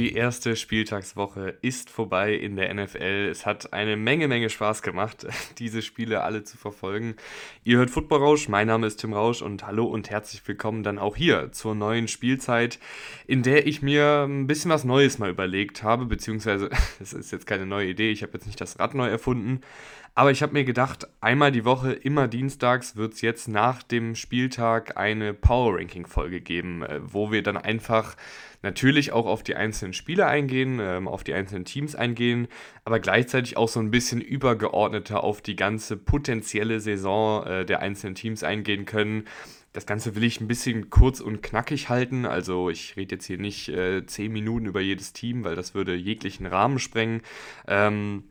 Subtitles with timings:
[0.00, 3.28] Die erste Spieltagswoche ist vorbei in der NFL.
[3.30, 5.26] Es hat eine Menge, Menge Spaß gemacht,
[5.58, 7.16] diese Spiele alle zu verfolgen.
[7.64, 10.98] Ihr hört Football Rausch, mein Name ist Tim Rausch und hallo und herzlich willkommen dann
[10.98, 12.78] auch hier zur neuen Spielzeit,
[13.26, 17.46] in der ich mir ein bisschen was Neues mal überlegt habe, beziehungsweise es ist jetzt
[17.46, 19.60] keine neue Idee, ich habe jetzt nicht das Rad neu erfunden,
[20.14, 24.14] aber ich habe mir gedacht, einmal die Woche, immer dienstags, wird es jetzt nach dem
[24.14, 28.16] Spieltag eine Power Ranking Folge geben, äh, wo wir dann einfach
[28.62, 32.48] natürlich auch auf die einzelnen Spieler eingehen, ähm, auf die einzelnen Teams eingehen,
[32.84, 38.14] aber gleichzeitig auch so ein bisschen übergeordneter auf die ganze potenzielle Saison äh, der einzelnen
[38.14, 39.24] Teams eingehen können.
[39.72, 42.26] Das Ganze will ich ein bisschen kurz und knackig halten.
[42.26, 45.94] Also ich rede jetzt hier nicht äh, 10 Minuten über jedes Team, weil das würde
[45.94, 47.22] jeglichen Rahmen sprengen.
[47.68, 48.24] Ähm,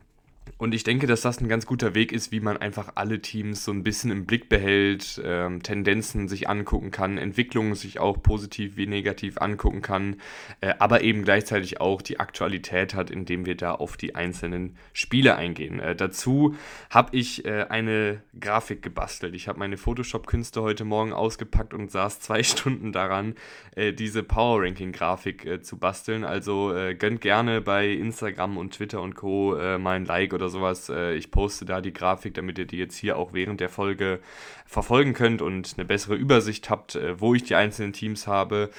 [0.58, 3.64] und ich denke, dass das ein ganz guter Weg ist, wie man einfach alle Teams
[3.64, 8.76] so ein bisschen im Blick behält, ähm, Tendenzen sich angucken kann, Entwicklungen sich auch positiv
[8.76, 10.16] wie negativ angucken kann,
[10.60, 15.36] äh, aber eben gleichzeitig auch die Aktualität hat, indem wir da auf die einzelnen Spiele
[15.36, 15.80] eingehen.
[15.80, 16.54] Äh, dazu
[16.90, 19.34] habe ich äh, eine Grafik gebastelt.
[19.34, 23.34] Ich habe meine Photoshop-Künste heute Morgen ausgepackt und saß zwei Stunden daran,
[23.76, 26.24] äh, diese Power Ranking-Grafik äh, zu basteln.
[26.24, 29.56] Also äh, gönnt gerne bei Instagram und Twitter und Co.
[29.78, 30.88] mal ein Like oder sowas.
[30.88, 34.20] Äh, ich poste da die Grafik, damit ihr die jetzt hier auch während der Folge
[34.66, 38.70] verfolgen könnt und eine bessere Übersicht habt, äh, wo ich die einzelnen Teams habe.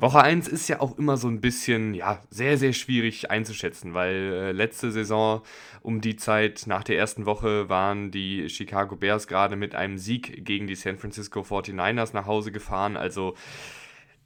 [0.00, 4.14] Woche 1 ist ja auch immer so ein bisschen, ja, sehr, sehr schwierig einzuschätzen, weil
[4.14, 5.42] äh, letzte Saison
[5.82, 10.44] um die Zeit nach der ersten Woche waren die Chicago Bears gerade mit einem Sieg
[10.44, 12.96] gegen die San Francisco 49ers nach Hause gefahren.
[12.96, 13.34] Also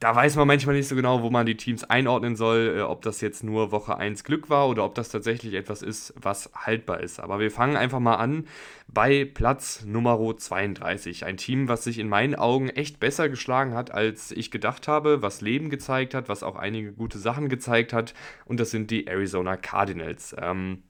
[0.03, 3.03] da weiß man manchmal nicht so genau, wo man die Teams einordnen soll, äh, ob
[3.03, 6.99] das jetzt nur Woche 1 Glück war oder ob das tatsächlich etwas ist, was haltbar
[6.99, 7.21] ist.
[7.21, 8.45] Aber wir fangen einfach mal an
[8.89, 11.25] bei Platz Nummer 32.
[11.25, 15.21] Ein Team, was sich in meinen Augen echt besser geschlagen hat, als ich gedacht habe,
[15.21, 18.13] was Leben gezeigt hat, was auch einige gute Sachen gezeigt hat.
[18.43, 20.35] Und das sind die Arizona Cardinals.
[20.37, 20.83] Ähm,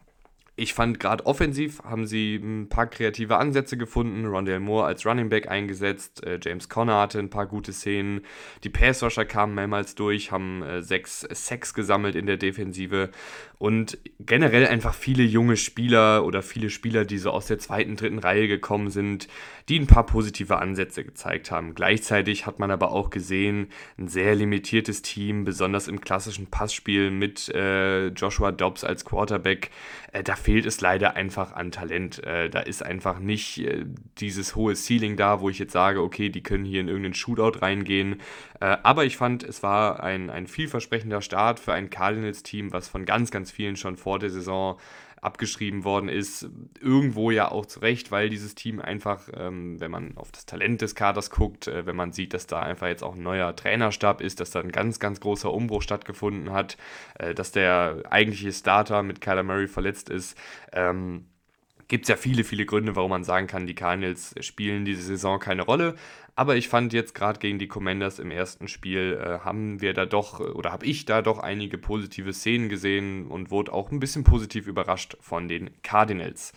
[0.56, 4.26] ich fand gerade offensiv haben sie ein paar kreative Ansätze gefunden.
[4.28, 6.24] Rondell Moore als Running Back eingesetzt.
[6.24, 8.22] Äh, James Conner hatte ein paar gute Szenen.
[8.64, 13.10] Die Passrusher kamen mehrmals durch, haben äh, sechs Sacks gesammelt in der Defensive.
[13.58, 18.20] Und generell einfach viele junge Spieler oder viele Spieler, die so aus der zweiten, dritten
[18.20, 19.28] Reihe gekommen sind,
[19.70, 21.74] die ein paar positive Ansätze gezeigt haben.
[21.74, 27.50] Gleichzeitig hat man aber auch gesehen, ein sehr limitiertes Team, besonders im klassischen Passspiel mit
[27.50, 29.72] äh, Joshua Dobbs als Quarterback.
[30.12, 32.22] Äh, da fehlt es leider einfach an Talent.
[32.24, 33.86] Äh, da ist einfach nicht äh,
[34.18, 37.62] dieses hohe Ceiling da, wo ich jetzt sage, okay, die können hier in irgendeinen Shootout
[37.62, 38.20] reingehen.
[38.60, 43.06] Äh, aber ich fand, es war ein, ein vielversprechender Start für ein Cardinals-Team, was von
[43.06, 44.78] ganz, ganz vielen schon vor der Saison
[45.24, 46.50] abgeschrieben worden ist.
[46.80, 50.82] Irgendwo ja auch zu Recht, weil dieses Team einfach, ähm, wenn man auf das Talent
[50.82, 54.22] des Kaders guckt, äh, wenn man sieht, dass da einfach jetzt auch ein neuer Trainerstab
[54.22, 56.78] ist, dass da ein ganz, ganz großer Umbruch stattgefunden hat,
[57.20, 60.38] äh, dass der eigentliche Starter mit Kyler Murray verletzt ist.
[60.72, 61.26] Ähm,
[61.88, 65.40] Gibt es ja viele, viele Gründe, warum man sagen kann, die Cardinals spielen diese Saison
[65.40, 65.96] keine Rolle.
[66.36, 70.08] Aber ich fand jetzt gerade gegen die Commanders im ersten Spiel äh, haben wir da
[70.08, 74.24] doch oder habe ich da doch einige positive Szenen gesehen und wurde auch ein bisschen
[74.24, 76.52] positiv überrascht von den Cardinals.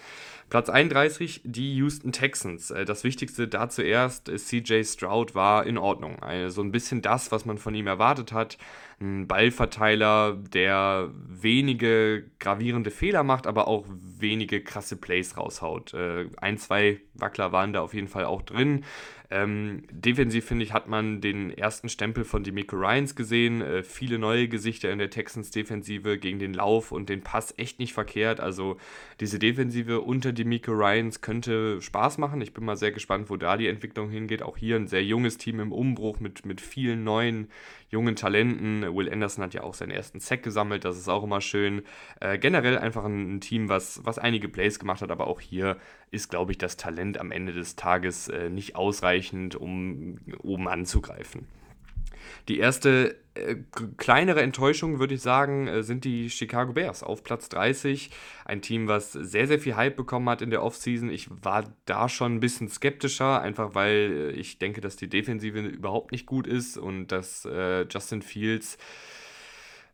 [0.49, 2.71] Platz 31, die Houston Texans.
[2.71, 6.23] Äh, das Wichtigste da zuerst, CJ Stroud war in Ordnung.
[6.23, 8.57] Also so ein bisschen das, was man von ihm erwartet hat.
[8.99, 15.93] Ein Ballverteiler, der wenige gravierende Fehler macht, aber auch wenige krasse Plays raushaut.
[15.93, 18.85] Äh, ein, zwei Wackler waren da auf jeden Fall auch drin.
[19.29, 23.61] Ähm, defensiv, finde ich, hat man den ersten Stempel von Demico Ryans gesehen.
[23.61, 27.93] Äh, viele neue Gesichter in der Texans-Defensive gegen den Lauf und den Pass echt nicht
[27.93, 28.39] verkehrt.
[28.39, 28.77] Also
[29.19, 32.41] diese Defensive unter Demico Ryans könnte Spaß machen.
[32.41, 34.43] Ich bin mal sehr gespannt, wo da die Entwicklung hingeht.
[34.43, 37.49] Auch hier ein sehr junges Team im Umbruch mit, mit vielen neuen
[37.91, 38.86] jungen Talenten.
[38.95, 41.83] Will Anderson hat ja auch seinen ersten Sack gesammelt, das ist auch immer schön.
[42.21, 45.77] Äh, generell einfach ein, ein, Team, was, was einige Plays gemacht hat, aber auch hier
[46.11, 51.47] ist, glaube ich, das Talent am Ende des Tages äh, nicht ausreichend, um oben anzugreifen.
[52.49, 53.57] Die erste äh,
[53.97, 58.11] kleinere Enttäuschung, würde ich sagen, äh, sind die Chicago Bears auf Platz 30.
[58.45, 61.11] Ein Team, was sehr, sehr viel Hype bekommen hat in der Offseason.
[61.11, 65.59] Ich war da schon ein bisschen skeptischer, einfach weil äh, ich denke, dass die Defensive
[65.61, 68.79] überhaupt nicht gut ist und dass äh, Justin Fields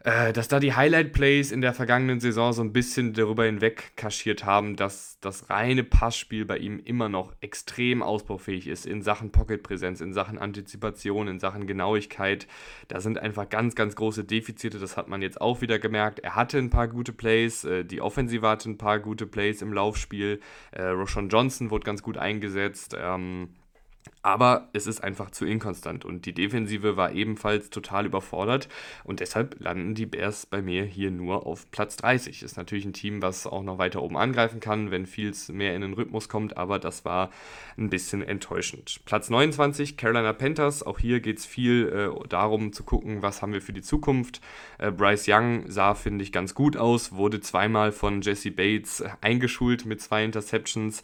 [0.05, 4.45] äh, dass da die Highlight-Plays in der vergangenen Saison so ein bisschen darüber hinweg kaschiert
[4.45, 10.01] haben, dass das reine Passspiel bei ihm immer noch extrem ausbaufähig ist in Sachen Pocket-Präsenz,
[10.01, 12.49] in Sachen Antizipation, in Sachen Genauigkeit.
[12.89, 16.19] Da sind einfach ganz, ganz große Defizite, das hat man jetzt auch wieder gemerkt.
[16.19, 19.73] Er hatte ein paar gute Plays, äh, die Offensive hatte ein paar gute Plays im
[19.73, 20.41] Laufspiel.
[20.73, 22.97] Äh, Roshan Johnson wurde ganz gut eingesetzt.
[22.99, 23.51] Ähm,
[24.23, 28.69] Aber es ist einfach zu inkonstant und die Defensive war ebenfalls total überfordert
[29.03, 32.43] und deshalb landen die Bears bei mir hier nur auf Platz 30.
[32.43, 35.83] Ist natürlich ein Team, was auch noch weiter oben angreifen kann, wenn Fields mehr in
[35.83, 37.31] den Rhythmus kommt, aber das war
[37.77, 39.01] ein bisschen enttäuschend.
[39.07, 40.85] Platz 29, Carolina Panthers.
[40.85, 44.41] Auch hier geht es viel äh, darum zu gucken, was haben wir für die Zukunft.
[44.79, 49.85] Äh, Bryce Young sah, finde ich, ganz gut aus, wurde zweimal von Jesse Bates eingeschult
[49.85, 51.03] mit zwei Interceptions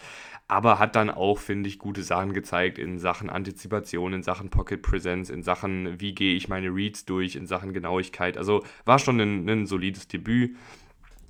[0.49, 4.81] aber hat dann auch, finde ich, gute Sachen gezeigt in Sachen Antizipation, in Sachen Pocket
[4.81, 8.39] Presence, in Sachen, wie gehe ich meine Reads durch, in Sachen Genauigkeit.
[8.39, 10.56] Also war schon ein, ein solides Debüt.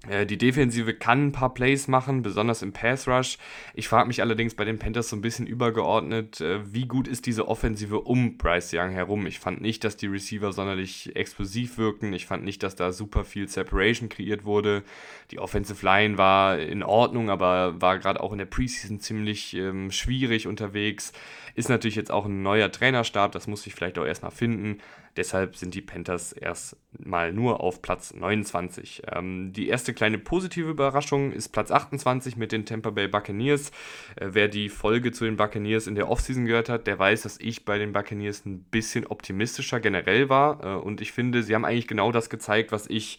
[0.08, 3.38] Äh, die Defensive kann ein paar Plays machen, besonders im Pass Rush.
[3.74, 7.26] Ich frage mich allerdings bei den Panthers so ein bisschen übergeordnet, äh, wie gut ist
[7.26, 9.26] diese Offensive um Bryce Young herum?
[9.26, 12.12] Ich fand nicht, dass die Receiver sonderlich explosiv wirken.
[12.12, 14.82] Ich fand nicht, dass da super viel Separation kreiert wurde.
[15.30, 19.90] Die Offensive Line war in Ordnung, aber war gerade auch in der Preseason ziemlich ähm,
[19.90, 21.12] schwierig unterwegs.
[21.54, 24.78] Ist natürlich jetzt auch ein neuer Trainerstab, das muss ich vielleicht auch erstmal finden.
[25.16, 29.02] Deshalb sind die Panthers erst mal nur auf Platz 29.
[29.12, 33.70] Ähm, die erste kleine positive Überraschung ist Platz 28 mit den Tampa Bay Buccaneers.
[34.16, 37.38] Äh, wer die Folge zu den Buccaneers in der Offseason gehört hat, der weiß, dass
[37.40, 40.64] ich bei den Buccaneers ein bisschen optimistischer generell war.
[40.64, 43.18] Äh, und ich finde, sie haben eigentlich genau das gezeigt, was ich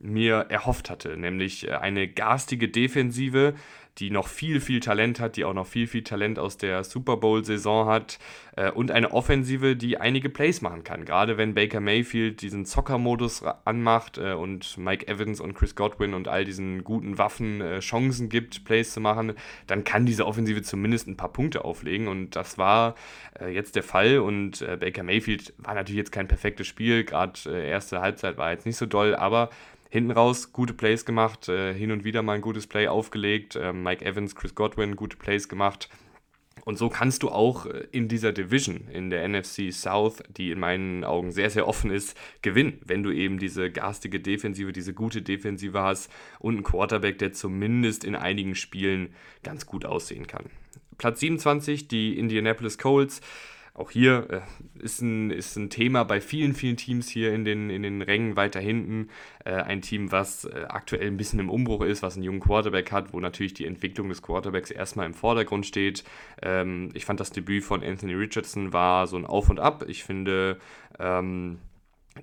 [0.00, 3.54] mir erhofft hatte, nämlich äh, eine garstige Defensive,
[3.98, 7.16] die noch viel, viel Talent hat, die auch noch viel, viel Talent aus der Super
[7.16, 8.18] Bowl-Saison hat
[8.56, 11.04] äh, und eine Offensive, die einige Plays machen kann.
[11.04, 16.28] Gerade wenn Baker Mayfield diesen Zocker-Modus anmacht äh, und Mike Evans und Chris Godwin und
[16.28, 19.34] all diesen guten Waffen äh, Chancen gibt, Plays zu machen,
[19.66, 22.08] dann kann diese Offensive zumindest ein paar Punkte auflegen.
[22.08, 22.94] Und das war
[23.40, 24.18] äh, jetzt der Fall.
[24.20, 28.52] Und äh, Baker Mayfield war natürlich jetzt kein perfektes Spiel, gerade äh, erste Halbzeit war
[28.52, 29.50] jetzt nicht so doll, aber
[29.88, 33.56] hinten raus gute Plays gemacht, äh, hin und wieder mal ein gutes Play aufgelegt.
[33.56, 35.88] Äh, Mike Evans, Chris Godwin, gute Plays gemacht.
[36.64, 40.60] Und so kannst du auch äh, in dieser Division, in der NFC South, die in
[40.60, 45.22] meinen Augen sehr, sehr offen ist, gewinnen, wenn du eben diese garstige Defensive, diese gute
[45.22, 50.46] Defensive hast und einen Quarterback, der zumindest in einigen Spielen ganz gut aussehen kann.
[50.98, 53.20] Platz 27, die Indianapolis Colts.
[53.78, 54.40] Auch hier äh,
[54.82, 58.34] ist, ein, ist ein Thema bei vielen, vielen Teams hier in den, in den Rängen
[58.34, 59.08] weiter hinten.
[59.44, 62.90] Äh, ein Team, was äh, aktuell ein bisschen im Umbruch ist, was einen jungen Quarterback
[62.90, 66.02] hat, wo natürlich die Entwicklung des Quarterbacks erstmal im Vordergrund steht.
[66.42, 69.84] Ähm, ich fand das Debüt von Anthony Richardson war so ein Auf und Ab.
[69.86, 70.58] Ich finde,
[70.98, 71.58] ähm,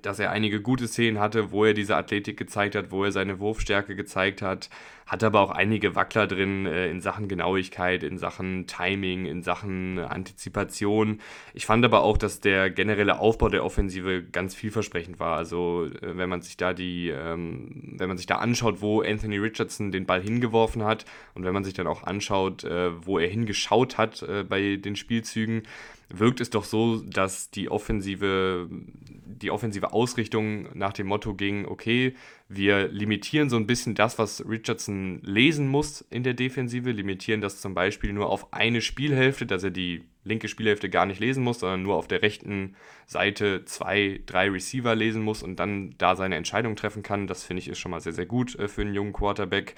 [0.02, 3.38] dass er einige gute Szenen hatte, wo er diese Athletik gezeigt hat, wo er seine
[3.38, 4.68] Wurfstärke gezeigt hat,
[5.06, 10.00] hat aber auch einige Wackler drin äh, in Sachen Genauigkeit, in Sachen Timing, in Sachen
[10.00, 11.20] Antizipation.
[11.54, 15.36] Ich fand aber auch, dass der generelle Aufbau der Offensive ganz vielversprechend war.
[15.36, 19.38] Also äh, wenn man sich da die, ähm, wenn man sich da anschaut, wo Anthony
[19.38, 21.04] Richardson den Ball hingeworfen hat
[21.34, 24.96] und wenn man sich dann auch anschaut, äh, wo er hingeschaut hat äh, bei den
[24.96, 25.62] Spielzügen,
[26.08, 32.14] wirkt es doch so, dass die offensive, die offensive Ausrichtung nach dem Motto ging, okay,
[32.48, 37.60] wir limitieren so ein bisschen das, was Richardson lesen muss in der Defensive, limitieren das
[37.60, 41.60] zum Beispiel nur auf eine Spielhälfte, dass er die linke Spielhälfte gar nicht lesen muss,
[41.60, 42.76] sondern nur auf der rechten
[43.06, 47.26] Seite zwei, drei Receiver lesen muss und dann da seine Entscheidung treffen kann.
[47.26, 49.74] Das finde ich ist schon mal sehr, sehr gut äh, für einen jungen Quarterback.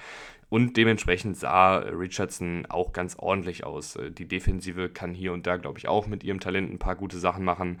[0.49, 3.95] Und dementsprechend sah Richardson auch ganz ordentlich aus.
[3.95, 6.95] Äh, die Defensive kann hier und da, glaube ich, auch mit ihrem Talent ein paar
[6.95, 7.79] gute Sachen machen.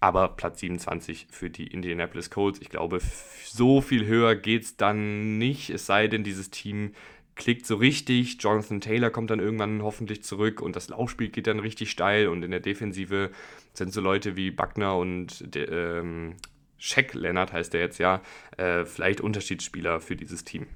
[0.00, 2.60] Aber Platz 27 für die Indianapolis Colts.
[2.60, 3.00] Ich glaube,
[3.44, 5.70] so viel höher geht es dann nicht.
[5.70, 6.92] Es sei denn, dieses Team
[7.34, 8.36] klickt so richtig.
[8.40, 12.28] Jonathan Taylor kommt dann irgendwann hoffentlich zurück und das Laufspiel geht dann richtig steil.
[12.28, 13.30] Und in der Defensive
[13.72, 16.34] sind so Leute wie Buckner und ähm,
[16.78, 18.22] Shaq Leonard heißt der jetzt ja,
[18.56, 20.66] äh, vielleicht Unterschiedsspieler für dieses Team.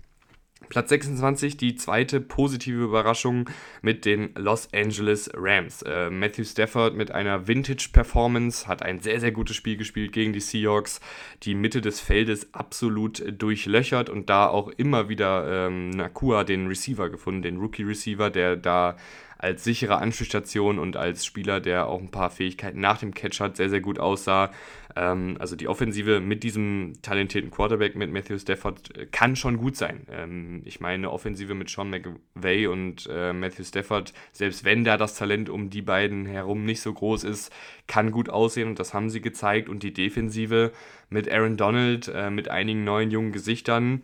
[0.68, 3.48] Platz 26, die zweite positive Überraschung
[3.82, 5.82] mit den Los Angeles Rams.
[5.82, 10.40] Äh, Matthew Stafford mit einer Vintage-Performance hat ein sehr, sehr gutes Spiel gespielt gegen die
[10.40, 11.00] Seahawks,
[11.42, 17.10] die Mitte des Feldes absolut durchlöchert und da auch immer wieder ähm, Nakua, den Receiver,
[17.10, 18.96] gefunden, den Rookie-Receiver, der da
[19.42, 23.56] als sichere Anspielstation und als Spieler, der auch ein paar Fähigkeiten nach dem Catch hat,
[23.56, 24.52] sehr, sehr gut aussah.
[24.94, 29.76] Ähm, also die Offensive mit diesem talentierten Quarterback, mit Matthew Stafford, äh, kann schon gut
[29.76, 30.06] sein.
[30.12, 35.16] Ähm, ich meine, Offensive mit Sean McVay und äh, Matthew Stafford, selbst wenn da das
[35.16, 37.52] Talent um die beiden herum nicht so groß ist,
[37.88, 39.68] kann gut aussehen und das haben sie gezeigt.
[39.68, 40.70] Und die Defensive
[41.10, 44.02] mit Aaron Donald, äh, mit einigen neuen jungen Gesichtern,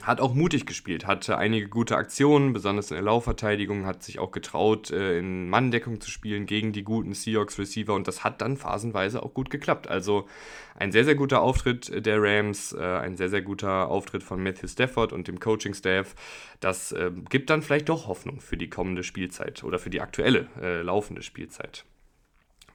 [0.00, 4.32] hat auch mutig gespielt, hatte einige gute Aktionen, besonders in der Laufverteidigung, hat sich auch
[4.32, 9.22] getraut, äh, in Manndeckung zu spielen gegen die guten Seahawks-Receiver und das hat dann phasenweise
[9.22, 9.88] auch gut geklappt.
[9.88, 10.26] Also
[10.74, 14.68] ein sehr, sehr guter Auftritt der Rams, äh, ein sehr, sehr guter Auftritt von Matthew
[14.68, 16.14] Stafford und dem Coaching-Staff.
[16.58, 20.48] Das ähm, gibt dann vielleicht doch Hoffnung für die kommende Spielzeit oder für die aktuelle
[20.60, 21.84] äh, laufende Spielzeit.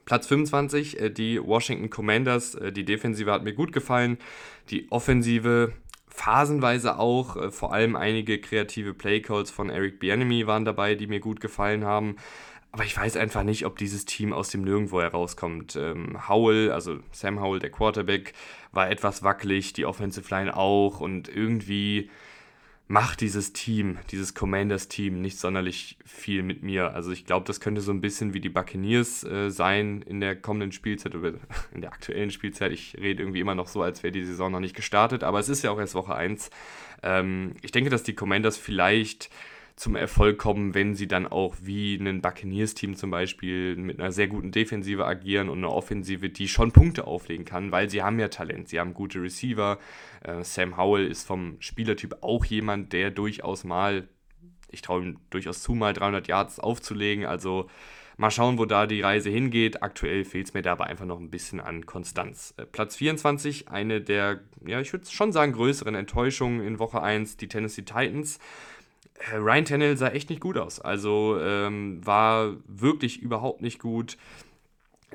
[0.06, 2.56] Platz 25, äh, die Washington Commanders.
[2.72, 4.16] Die Defensive hat mir gut gefallen.
[4.70, 5.74] Die Offensive
[6.18, 7.36] phasenweise auch.
[7.36, 11.84] Äh, vor allem einige kreative Playcalls von Eric Bienemy waren dabei, die mir gut gefallen
[11.84, 12.16] haben.
[12.70, 15.74] Aber ich weiß einfach nicht, ob dieses Team aus dem Nirgendwo herauskommt.
[15.76, 18.34] Ähm, Howell, also Sam Howell, der Quarterback,
[18.72, 22.10] war etwas wackelig, die Offensive Line auch und irgendwie
[22.88, 26.94] macht dieses Team, dieses Commanders-Team nicht sonderlich viel mit mir.
[26.94, 30.34] Also ich glaube, das könnte so ein bisschen wie die Buccaneers äh, sein in der
[30.34, 31.34] kommenden Spielzeit oder
[31.74, 32.72] in der aktuellen Spielzeit.
[32.72, 35.50] Ich rede irgendwie immer noch so, als wäre die Saison noch nicht gestartet, aber es
[35.50, 36.48] ist ja auch erst Woche 1.
[37.02, 39.28] Ähm, ich denke, dass die Commanders vielleicht
[39.78, 44.26] zum Erfolg kommen, wenn sie dann auch wie ein Buccaneers-Team zum Beispiel mit einer sehr
[44.26, 48.26] guten Defensive agieren und einer Offensive, die schon Punkte auflegen kann, weil sie haben ja
[48.26, 49.78] Talent, sie haben gute Receiver.
[50.24, 54.08] Äh, Sam Howell ist vom Spielertyp auch jemand, der durchaus mal,
[54.70, 57.24] ich traue ihm durchaus zu, mal 300 Yards aufzulegen.
[57.24, 57.68] Also
[58.16, 59.80] mal schauen, wo da die Reise hingeht.
[59.84, 62.52] Aktuell fehlt es mir da aber einfach noch ein bisschen an Konstanz.
[62.56, 67.36] Äh, Platz 24, eine der, ja, ich würde schon sagen, größeren Enttäuschungen in Woche 1,
[67.36, 68.40] die Tennessee Titans.
[69.18, 70.80] Äh, Ryan Tannehill sah echt nicht gut aus.
[70.80, 74.16] Also ähm, war wirklich überhaupt nicht gut.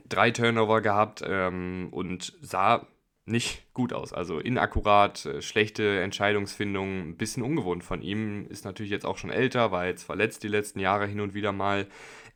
[0.10, 2.88] Drei Turnover gehabt ähm, und sah
[3.26, 4.12] nicht gut aus.
[4.14, 8.48] Also inakkurat, äh, schlechte Entscheidungsfindung, ein bisschen ungewohnt von ihm.
[8.48, 11.52] Ist natürlich jetzt auch schon älter, war jetzt verletzt die letzten Jahre hin und wieder
[11.52, 11.88] mal.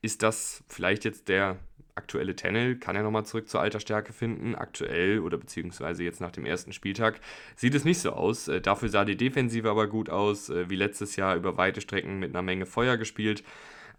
[0.02, 1.58] Ist das vielleicht jetzt der
[1.98, 4.56] aktuelle Tennel, kann er nochmal zurück zur alter Stärke finden.
[4.56, 7.20] Aktuell oder beziehungsweise jetzt nach dem ersten Spieltag
[7.56, 8.48] sieht es nicht so aus.
[8.48, 12.20] Äh, dafür sah die Defensive aber gut aus, äh, wie letztes Jahr über weite Strecken
[12.20, 13.44] mit einer Menge Feuer gespielt.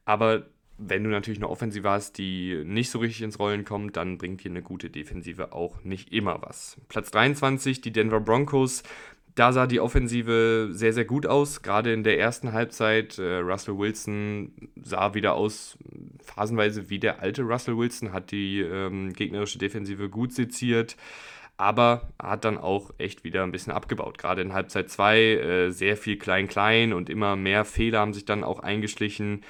[0.05, 0.47] Aber
[0.79, 4.45] wenn du natürlich eine Offensive hast, die nicht so richtig ins Rollen kommt, dann bringt
[4.45, 6.77] dir eine gute Defensive auch nicht immer was.
[6.89, 8.85] Platz 23, die Denver Broncos
[9.39, 11.63] da sah die Offensive sehr, sehr gut aus.
[11.63, 13.19] Gerade in der ersten Halbzeit.
[13.19, 14.53] Äh, Russell Wilson
[14.83, 15.79] sah wieder aus,
[16.25, 20.97] phasenweise wie der alte Russell Wilson, hat die ähm, gegnerische Defensive gut seziert.
[21.57, 24.19] Aber hat dann auch echt wieder ein bisschen abgebaut.
[24.19, 28.45] Gerade in Halbzeit 2 äh, sehr viel Klein-Klein und immer mehr Fehler haben sich dann
[28.45, 29.43] auch eingeschlichen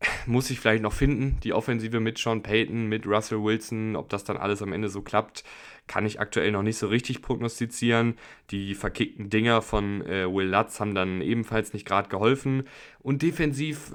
[0.26, 4.24] muss ich vielleicht noch finden, die Offensive mit Sean Payton, mit Russell Wilson, ob das
[4.24, 5.44] dann alles am Ende so klappt,
[5.88, 8.14] kann ich aktuell noch nicht so richtig prognostizieren.
[8.50, 12.64] Die verkickten Dinger von äh, Will Lutz haben dann ebenfalls nicht gerade geholfen.
[13.00, 13.92] Und defensiv,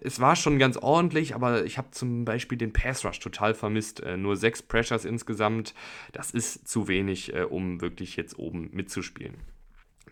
[0.00, 4.00] es war schon ganz ordentlich, aber ich habe zum Beispiel den Pass Rush total vermisst.
[4.00, 5.74] Äh, nur sechs Pressures insgesamt,
[6.12, 9.34] das ist zu wenig, äh, um wirklich jetzt oben mitzuspielen.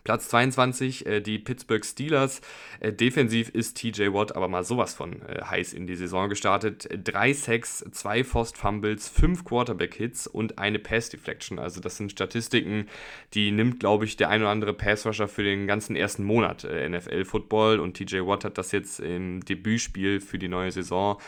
[0.08, 2.40] Platz 22, äh, die Pittsburgh Steelers.
[2.80, 6.88] Äh, defensiv ist TJ Watt aber mal sowas von äh, heiß in die Saison gestartet.
[7.04, 11.58] Drei Sacks, zwei Forced Fumbles, fünf Quarterback-Hits und eine Pass-Deflection.
[11.58, 12.88] Also das sind Statistiken,
[13.34, 16.88] die nimmt, glaube ich, der ein oder andere Pass-Rusher für den ganzen ersten Monat äh,
[16.88, 17.78] NFL-Football.
[17.78, 21.18] Und TJ Watt hat das jetzt im Debütspiel für die neue Saison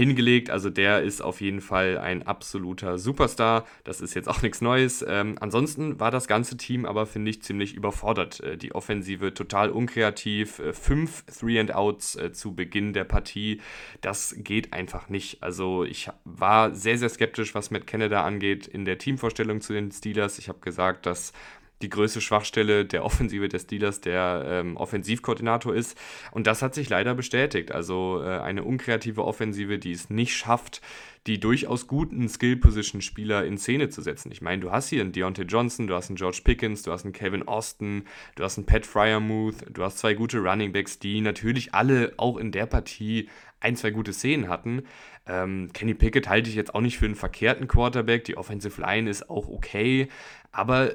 [0.00, 0.48] hingelegt.
[0.48, 3.66] Also der ist auf jeden Fall ein absoluter Superstar.
[3.84, 5.04] Das ist jetzt auch nichts Neues.
[5.06, 8.40] Ähm, ansonsten war das ganze Team aber, finde ich, ziemlich überfordert.
[8.40, 10.58] Äh, die Offensive total unkreativ.
[10.58, 13.60] Äh, fünf Three-and-Outs äh, zu Beginn der Partie.
[14.00, 15.42] Das geht einfach nicht.
[15.42, 19.92] Also ich war sehr, sehr skeptisch, was Matt Canada angeht in der Teamvorstellung zu den
[19.92, 20.38] Steelers.
[20.38, 21.34] Ich habe gesagt, dass
[21.82, 25.98] die größte Schwachstelle der Offensive des Steelers der ähm, Offensivkoordinator ist.
[26.30, 27.72] Und das hat sich leider bestätigt.
[27.72, 30.80] Also äh, eine unkreative Offensive, die es nicht schafft,
[31.26, 34.32] die durchaus guten Skill-Position-Spieler in Szene zu setzen.
[34.32, 37.04] Ich meine, du hast hier einen Deontay Johnson, du hast einen George Pickens, du hast
[37.04, 38.04] einen Kevin Austin,
[38.36, 42.38] du hast einen Pat Fryermuth, du hast zwei gute Running Backs, die natürlich alle auch
[42.38, 43.28] in der Partie
[43.60, 44.82] ein, zwei gute Szenen hatten.
[45.26, 48.24] Ähm, Kenny Pickett halte ich jetzt auch nicht für einen verkehrten Quarterback.
[48.24, 50.08] Die Offensive Line ist auch okay.
[50.50, 50.92] Aber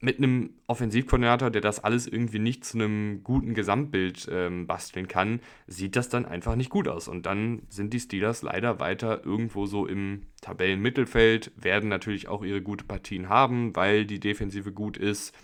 [0.00, 5.40] mit einem Offensivkoordinator, der das alles irgendwie nicht zu einem guten Gesamtbild ähm, basteln kann,
[5.66, 7.06] sieht das dann einfach nicht gut aus.
[7.06, 12.62] Und dann sind die Steelers leider weiter irgendwo so im Tabellenmittelfeld, werden natürlich auch ihre
[12.62, 15.34] gute Partien haben, weil die Defensive gut ist,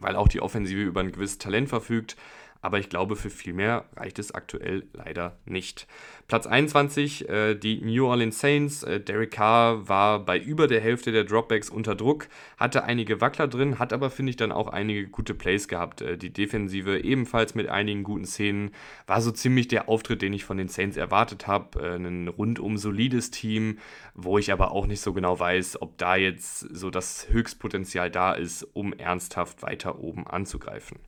[0.00, 2.16] weil auch die Offensive über ein gewisses Talent verfügt
[2.62, 5.88] aber ich glaube, für viel mehr reicht es aktuell leider nicht.
[6.28, 8.84] Platz 21, äh, die New Orleans Saints.
[8.84, 13.48] Äh, Derek Carr war bei über der Hälfte der Dropbacks unter Druck, hatte einige Wackler
[13.48, 16.02] drin, hat aber, finde ich, dann auch einige gute Plays gehabt.
[16.02, 18.70] Äh, die Defensive ebenfalls mit einigen guten Szenen.
[19.08, 21.80] War so ziemlich der Auftritt, den ich von den Saints erwartet habe.
[21.80, 23.78] Äh, ein rundum solides Team,
[24.14, 28.34] wo ich aber auch nicht so genau weiß, ob da jetzt so das Höchstpotenzial da
[28.34, 30.98] ist, um ernsthaft weiter oben anzugreifen.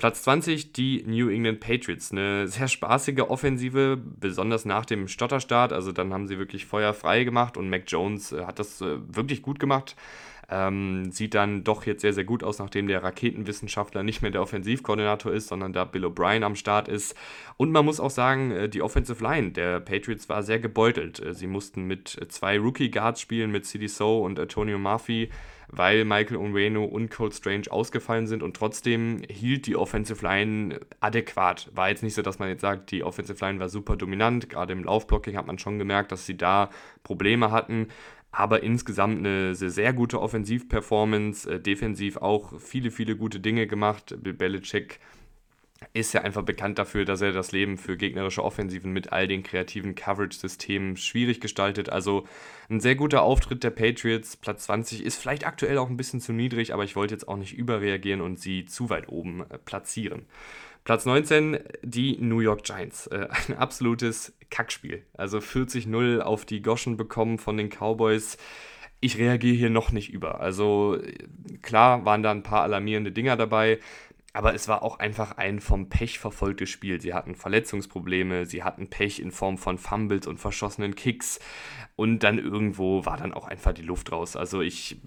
[0.00, 2.10] Platz 20 die New England Patriots.
[2.10, 5.74] Eine sehr spaßige Offensive, besonders nach dem Stotterstart.
[5.74, 8.96] Also dann haben sie wirklich Feuer frei gemacht und Mac Jones äh, hat das äh,
[9.08, 9.96] wirklich gut gemacht.
[10.50, 14.42] Ähm, sieht dann doch jetzt sehr, sehr gut aus, nachdem der Raketenwissenschaftler nicht mehr der
[14.42, 17.14] Offensivkoordinator ist, sondern da Bill O'Brien am Start ist.
[17.56, 21.20] Und man muss auch sagen, äh, die Offensive Line der Patriots war sehr gebeutelt.
[21.20, 25.30] Äh, sie mussten mit zwei Rookie Guards spielen, mit CD So und Antonio Murphy
[25.72, 31.70] weil Michael Onwenu und Cold Strange ausgefallen sind und trotzdem hielt die Offensive Line adäquat.
[31.74, 34.50] War jetzt nicht so, dass man jetzt sagt, die Offensive Line war super dominant.
[34.50, 36.70] Gerade im Laufblocking hat man schon gemerkt, dass sie da
[37.04, 37.88] Probleme hatten.
[38.32, 44.14] Aber insgesamt eine sehr, sehr gute Offensivperformance, äh, defensiv auch viele, viele gute Dinge gemacht.
[44.22, 45.00] Bill Belichick
[45.92, 49.42] ist ja einfach bekannt dafür, dass er das Leben für gegnerische Offensiven mit all den
[49.42, 51.88] kreativen Coverage-Systemen schwierig gestaltet.
[51.88, 52.26] Also
[52.68, 54.36] ein sehr guter Auftritt der Patriots.
[54.36, 57.36] Platz 20 ist vielleicht aktuell auch ein bisschen zu niedrig, aber ich wollte jetzt auch
[57.36, 60.26] nicht überreagieren und sie zu weit oben äh, platzieren.
[60.90, 63.06] Platz 19, die New York Giants.
[63.06, 65.04] Äh, ein absolutes Kackspiel.
[65.14, 68.36] Also 40-0 auf die Goschen bekommen von den Cowboys
[69.00, 70.40] ich reagiere hier noch nicht über.
[70.40, 70.98] Also
[71.62, 73.78] klar waren da ein paar alarmierende Dinger dabei,
[74.32, 77.00] aber es war auch einfach ein vom Pech verfolgtes Spiel.
[77.00, 81.40] Sie hatten Verletzungsprobleme, sie hatten Pech in Form von Fumbles und verschossenen Kicks
[81.96, 84.36] und dann irgendwo war dann auch einfach die Luft raus.
[84.36, 84.98] Also ich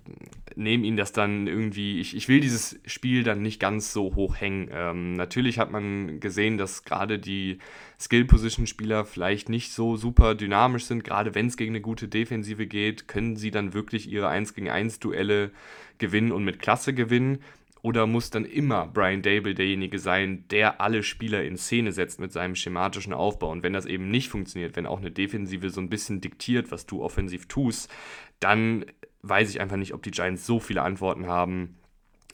[0.56, 4.36] nehme ihnen das dann irgendwie, ich, ich will dieses Spiel dann nicht ganz so hoch
[4.36, 4.70] hängen.
[4.72, 7.60] Ähm, natürlich hat man gesehen, dass gerade die
[8.00, 11.04] Skill-Position-Spieler vielleicht nicht so super dynamisch sind.
[11.04, 14.70] Gerade wenn es gegen eine gute Defensive geht, können sie dann wirklich ihre 1 gegen
[14.70, 15.52] 1 Duelle
[15.98, 17.40] gewinnen und mit Klasse gewinnen.
[17.84, 22.32] Oder muss dann immer Brian Dable derjenige sein, der alle Spieler in Szene setzt mit
[22.32, 23.52] seinem schematischen Aufbau?
[23.52, 26.86] Und wenn das eben nicht funktioniert, wenn auch eine Defensive so ein bisschen diktiert, was
[26.86, 27.92] du offensiv tust,
[28.40, 28.86] dann
[29.22, 31.76] weiß ich einfach nicht, ob die Giants so viele Antworten haben,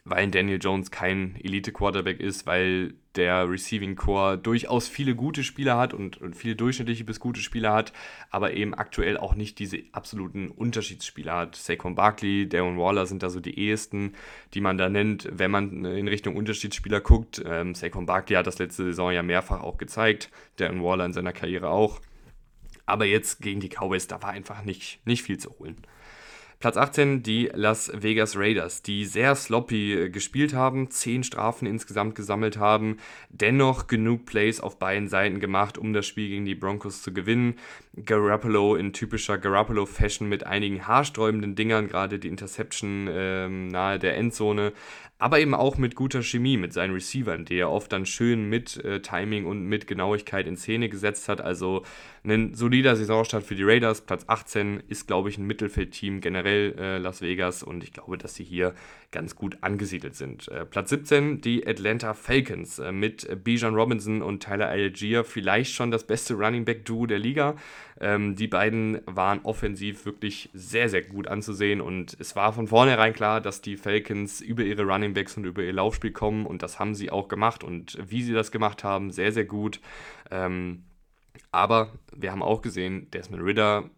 [0.09, 5.93] weil Daniel Jones kein Elite-Quarterback ist, weil der Receiving Core durchaus viele gute Spieler hat
[5.93, 7.91] und, und, viele durchschnittliche bis gute Spieler hat,
[8.29, 11.55] aber eben aktuell auch nicht diese absoluten Unterschiedsspieler hat.
[11.55, 14.13] Saquon Barkley, Darren Waller sind da so die ehesten,
[14.53, 17.41] die man da nennt, wenn man in Richtung Unterschiedsspieler guckt.
[17.45, 21.33] Ähm, Saquon Barkley hat das letzte Saison ja mehrfach auch gezeigt, Darren Waller in seiner
[21.33, 21.99] Karriere auch.
[22.85, 25.77] Aber jetzt gegen die Cowboys, da war einfach nicht, nicht viel zu holen.
[26.59, 32.15] Platz 18 die Las Vegas Raiders, die sehr sloppy äh, gespielt haben, 10 Strafen insgesamt
[32.15, 32.97] gesammelt haben,
[33.29, 37.55] dennoch genug Plays auf beiden Seiten gemacht, um das Spiel gegen die Broncos zu gewinnen.
[38.03, 44.73] Garoppolo in typischer Garoppolo-Fashion mit einigen haarsträubenden Dingern, gerade die Interception ähm, nahe der Endzone,
[45.19, 48.77] aber eben auch mit guter Chemie mit seinen Receivern, die er oft dann schön mit
[48.85, 51.41] äh, Timing und mit Genauigkeit in Szene gesetzt hat.
[51.41, 51.83] Also
[52.23, 54.01] ein solider Saisonstart für die Raiders.
[54.01, 58.35] Platz 18 ist, glaube ich, ein Mittelfeldteam generell äh, Las Vegas und ich glaube, dass
[58.35, 58.73] sie hier
[59.11, 60.47] ganz gut angesiedelt sind.
[60.47, 65.91] Äh, Platz 17 die Atlanta Falcons äh, mit Bijan Robinson und Tyler Algier, vielleicht schon
[65.91, 67.55] das beste Running Back Duo der Liga.
[67.99, 73.13] Ähm, die beiden waren offensiv wirklich sehr, sehr gut anzusehen und es war von vornherein
[73.13, 76.79] klar, dass die Falcons über ihre Running Backs und über ihr Laufspiel kommen und das
[76.79, 79.79] haben sie auch gemacht und wie sie das gemacht haben, sehr, sehr gut.
[80.31, 80.83] Ähm,
[81.51, 83.89] aber wir haben auch gesehen, Desmond Ritter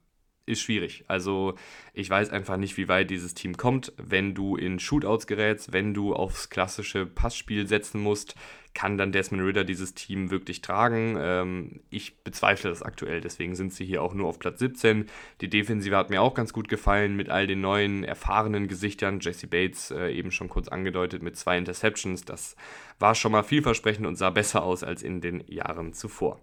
[0.46, 1.04] ist schwierig.
[1.08, 1.56] Also
[1.94, 3.94] ich weiß einfach nicht, wie weit dieses Team kommt.
[3.98, 8.36] Wenn du in Shootouts gerätst, wenn du aufs klassische Passspiel setzen musst,
[8.74, 11.18] kann dann Desmond Ritter dieses Team wirklich tragen?
[11.20, 15.08] Ähm, ich bezweifle das aktuell, deswegen sind sie hier auch nur auf Platz 17.
[15.42, 19.20] Die Defensive hat mir auch ganz gut gefallen mit all den neuen, erfahrenen Gesichtern.
[19.20, 22.24] Jesse Bates äh, eben schon kurz angedeutet mit zwei Interceptions.
[22.24, 22.56] Das
[22.98, 26.40] war schon mal vielversprechend und sah besser aus als in den Jahren zuvor.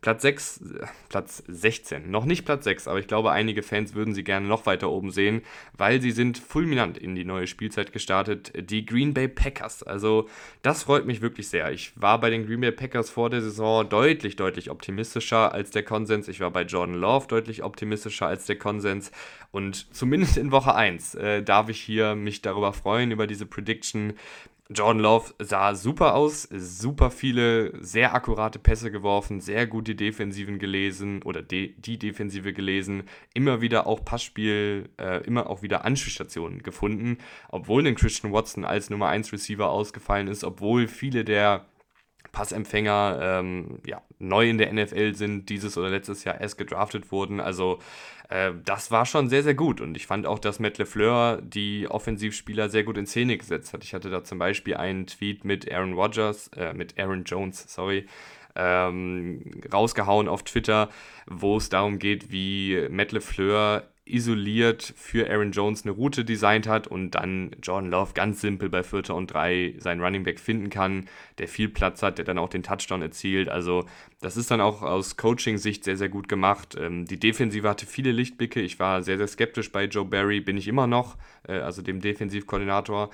[0.00, 4.14] Platz 6, äh, Platz 16, noch nicht Platz 6, aber ich glaube, einige Fans würden
[4.14, 5.42] sie gerne noch weiter oben sehen,
[5.76, 9.82] weil sie sind fulminant in die neue Spielzeit gestartet, die Green Bay Packers.
[9.82, 10.28] Also
[10.62, 11.72] das freut mich wirklich sehr.
[11.72, 15.82] Ich war bei den Green Bay Packers vor der Saison deutlich, deutlich optimistischer als der
[15.82, 16.28] Konsens.
[16.28, 19.10] Ich war bei Jordan Love deutlich optimistischer als der Konsens.
[19.50, 24.12] Und zumindest in Woche 1 äh, darf ich hier mich darüber freuen, über diese Prediction.
[24.70, 30.58] Jordan Love sah super aus, super viele sehr akkurate Pässe geworfen, sehr gut die Defensiven
[30.58, 36.62] gelesen oder de die Defensive gelesen, immer wieder auch Passspiel, äh, immer auch wieder Anschlussstationen
[36.62, 37.16] gefunden,
[37.48, 41.64] obwohl ein Christian Watson als Nummer 1 Receiver ausgefallen ist, obwohl viele der
[42.32, 47.40] Passempfänger ähm, ja, neu in der NFL sind, dieses oder letztes Jahr erst gedraftet wurden.
[47.40, 47.78] Also
[48.28, 49.80] äh, das war schon sehr, sehr gut.
[49.80, 53.84] Und ich fand auch, dass Matt LeFleur die Offensivspieler sehr gut in Szene gesetzt hat.
[53.84, 58.06] Ich hatte da zum Beispiel einen Tweet mit Aaron Rodgers, äh, mit Aaron Jones, sorry,
[58.54, 60.88] ähm, rausgehauen auf Twitter,
[61.26, 66.86] wo es darum geht, wie Matt LeFleur isoliert für Aaron Jones eine Route designt hat
[66.86, 71.06] und dann Jordan Love ganz simpel bei Vierter und Drei seinen Running Back finden kann,
[71.38, 73.48] der viel Platz hat, der dann auch den Touchdown erzielt.
[73.48, 73.84] Also
[74.20, 76.76] das ist dann auch aus Coaching-Sicht sehr, sehr gut gemacht.
[76.78, 78.60] Ähm, die Defensive hatte viele Lichtblicke.
[78.60, 81.16] Ich war sehr, sehr skeptisch bei Joe Barry, bin ich immer noch,
[81.46, 83.10] äh, also dem Defensivkoordinator.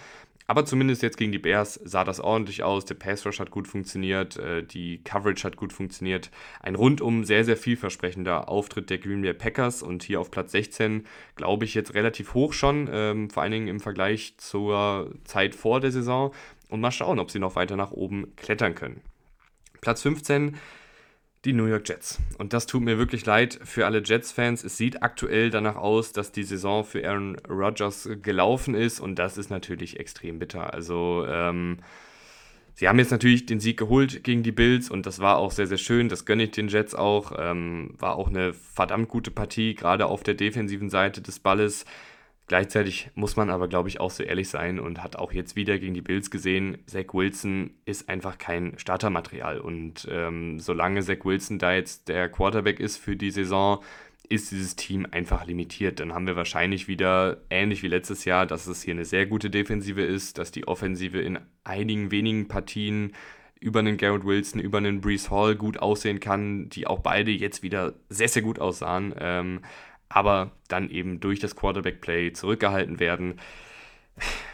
[0.47, 2.85] Aber zumindest jetzt gegen die Bears sah das ordentlich aus.
[2.85, 6.31] Der Pass Rush hat gut funktioniert, äh, die Coverage hat gut funktioniert.
[6.61, 11.07] Ein rundum sehr, sehr vielversprechender Auftritt der Green Bay Packers und hier auf Platz 16
[11.35, 15.81] glaube ich jetzt relativ hoch schon, ähm, vor allen Dingen im Vergleich zur Zeit vor
[15.81, 16.35] der Saison.
[16.69, 19.01] Und mal schauen, ob sie noch weiter nach oben klettern können.
[19.81, 20.57] Platz 15
[21.45, 22.19] die New York Jets.
[22.39, 24.65] Und das tut mir wirklich leid für alle Jets-Fans.
[24.65, 29.37] Es sieht aktuell danach aus, dass die Saison für Aaron Rodgers gelaufen ist und das
[29.37, 30.73] ist natürlich extrem bitter.
[30.73, 31.79] Also, ähm,
[32.75, 35.67] sie haben jetzt natürlich den Sieg geholt gegen die Bills und das war auch sehr,
[35.67, 36.09] sehr schön.
[36.09, 37.33] Das gönne ich den Jets auch.
[37.39, 41.85] Ähm, war auch eine verdammt gute Partie, gerade auf der defensiven Seite des Balles.
[42.47, 45.79] Gleichzeitig muss man aber, glaube ich, auch so ehrlich sein und hat auch jetzt wieder
[45.79, 49.61] gegen die Bills gesehen, Zach Wilson ist einfach kein Startermaterial.
[49.61, 53.83] Und ähm, solange Zach Wilson da jetzt der Quarterback ist für die Saison,
[54.29, 56.01] ist dieses Team einfach limitiert.
[56.01, 59.49] Dann haben wir wahrscheinlich wieder, ähnlich wie letztes Jahr, dass es hier eine sehr gute
[59.49, 63.13] Defensive ist, dass die Offensive in einigen wenigen Partien
[63.61, 67.63] über einen Garrett Wilson, über einen Brees Hall gut aussehen kann, die auch beide jetzt
[67.63, 69.15] wieder sehr, sehr gut aussahen.
[69.19, 69.61] Ähm,
[70.15, 73.41] aber dann eben durch das Quarterback-Play zurückgehalten werden.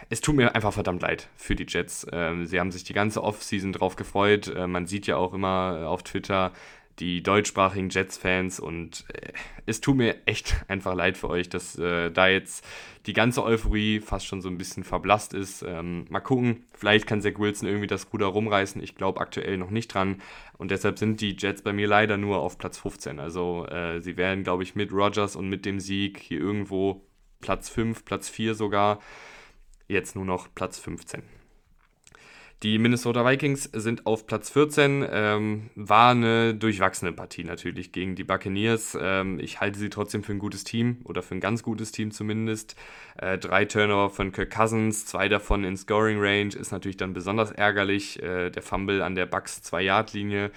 [0.09, 2.07] Es tut mir einfach verdammt leid für die Jets.
[2.11, 4.49] Ähm, sie haben sich die ganze Offseason drauf gefreut.
[4.49, 6.53] Äh, man sieht ja auch immer auf Twitter,
[7.01, 9.33] die deutschsprachigen Jets-Fans und äh,
[9.67, 12.65] es tut mir echt einfach leid für euch, dass äh, da jetzt
[13.07, 15.63] die ganze Euphorie fast schon so ein bisschen verblasst ist.
[15.67, 18.83] Ähm, mal gucken, vielleicht kann Zach Wilson irgendwie das Ruder rumreißen.
[18.83, 20.21] Ich glaube aktuell noch nicht dran
[20.59, 23.19] und deshalb sind die Jets bei mir leider nur auf Platz 15.
[23.19, 27.07] Also äh, sie werden, glaube ich, mit Rogers und mit dem Sieg hier irgendwo
[27.41, 29.01] Platz 5, Platz 4 sogar.
[29.89, 31.40] Jetzt nur noch Platz 15.
[32.63, 35.07] Die Minnesota Vikings sind auf Platz 14.
[35.11, 38.99] Ähm, war eine durchwachsene Partie natürlich gegen die Buccaneers.
[39.01, 42.11] Ähm, ich halte sie trotzdem für ein gutes Team oder für ein ganz gutes Team
[42.11, 42.77] zumindest.
[43.17, 47.51] Äh, drei Turnover von Kirk Cousins, zwei davon in Scoring Range, ist natürlich dann besonders
[47.51, 48.23] ärgerlich.
[48.23, 50.51] Äh, der Fumble an der Bucks 2-Yard-Linie.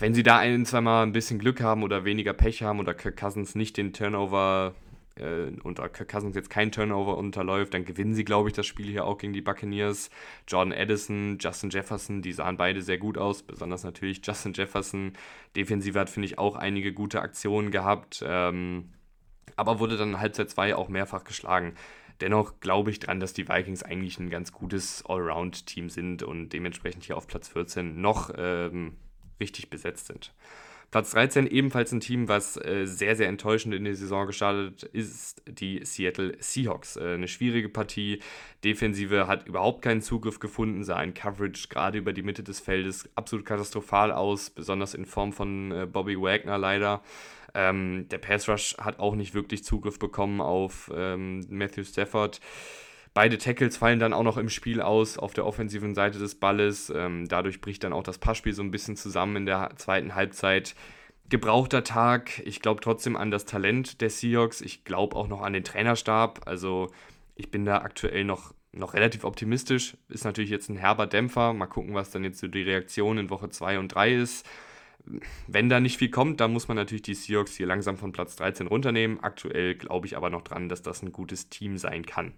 [0.00, 3.16] Wenn sie da ein, zweimal ein bisschen Glück haben oder weniger Pech haben oder Kirk
[3.16, 4.74] Cousins nicht den Turnover
[5.16, 8.86] äh, und Kirk Cousins jetzt kein Turnover unterläuft, dann gewinnen sie, glaube ich, das Spiel
[8.86, 10.10] hier auch gegen die Buccaneers.
[10.48, 15.12] Jordan Addison, Justin Jefferson, die sahen beide sehr gut aus, besonders natürlich Justin Jefferson.
[15.54, 18.92] Defensive hat, finde ich, auch einige gute Aktionen gehabt, ähm,
[19.56, 21.74] aber wurde dann Halbzeit 2 auch mehrfach geschlagen.
[22.20, 27.04] Dennoch glaube ich dran, dass die Vikings eigentlich ein ganz gutes Allround-Team sind und dementsprechend
[27.04, 28.96] hier auf Platz 14 noch ähm,
[29.38, 30.32] richtig besetzt sind.
[30.90, 35.42] Platz 13 ebenfalls ein Team, was äh, sehr, sehr enttäuschend in die Saison gestartet ist,
[35.46, 36.96] die Seattle Seahawks.
[36.96, 38.20] Äh, eine schwierige Partie.
[38.64, 43.08] Defensive hat überhaupt keinen Zugriff gefunden, sah ein Coverage gerade über die Mitte des Feldes
[43.14, 47.02] absolut katastrophal aus, besonders in Form von äh, Bobby Wagner leider.
[47.54, 52.40] Ähm, der Pass Rush hat auch nicht wirklich Zugriff bekommen auf ähm, Matthew Stafford.
[53.16, 56.92] Beide Tackles fallen dann auch noch im Spiel aus auf der offensiven Seite des Balles.
[56.94, 60.74] Ähm, dadurch bricht dann auch das Passspiel so ein bisschen zusammen in der zweiten Halbzeit.
[61.30, 62.42] Gebrauchter Tag.
[62.44, 64.60] Ich glaube trotzdem an das Talent der Seahawks.
[64.60, 66.42] Ich glaube auch noch an den Trainerstab.
[66.44, 66.92] Also
[67.36, 69.96] ich bin da aktuell noch, noch relativ optimistisch.
[70.10, 71.54] Ist natürlich jetzt ein herber Dämpfer.
[71.54, 74.46] Mal gucken, was dann jetzt so die Reaktion in Woche 2 und 3 ist.
[75.46, 78.36] Wenn da nicht viel kommt, dann muss man natürlich die Seahawks hier langsam von Platz
[78.36, 79.20] 13 runternehmen.
[79.20, 82.34] Aktuell glaube ich aber noch dran, dass das ein gutes Team sein kann.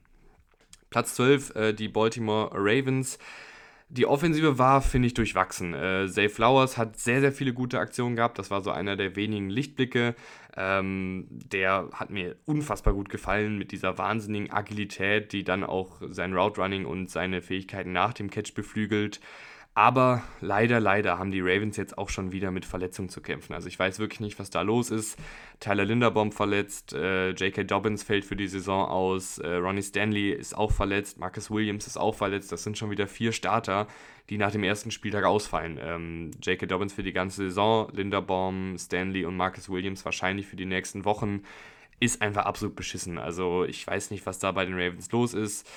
[0.90, 3.18] Platz 12 äh, die Baltimore Ravens.
[3.90, 5.72] Die Offensive war, finde ich, durchwachsen.
[5.72, 8.38] Äh, Zay Flowers hat sehr, sehr viele gute Aktionen gehabt.
[8.38, 10.14] Das war so einer der wenigen Lichtblicke.
[10.56, 16.34] Ähm, der hat mir unfassbar gut gefallen mit dieser wahnsinnigen Agilität, die dann auch sein
[16.34, 19.20] Route Running und seine Fähigkeiten nach dem Catch beflügelt.
[19.78, 23.54] Aber leider, leider haben die Ravens jetzt auch schon wieder mit Verletzungen zu kämpfen.
[23.54, 25.16] Also ich weiß wirklich nicht, was da los ist.
[25.60, 27.62] Tyler Linderbaum verletzt, äh, J.K.
[27.62, 31.96] Dobbins fällt für die Saison aus, äh, Ronnie Stanley ist auch verletzt, Marcus Williams ist
[31.96, 32.50] auch verletzt.
[32.50, 33.86] Das sind schon wieder vier Starter,
[34.30, 35.78] die nach dem ersten Spieltag ausfallen.
[35.80, 36.66] Ähm, J.K.
[36.66, 41.44] Dobbins für die ganze Saison, Linderbaum, Stanley und Marcus Williams wahrscheinlich für die nächsten Wochen.
[42.00, 43.16] Ist einfach absolut beschissen.
[43.16, 45.70] Also ich weiß nicht, was da bei den Ravens los ist.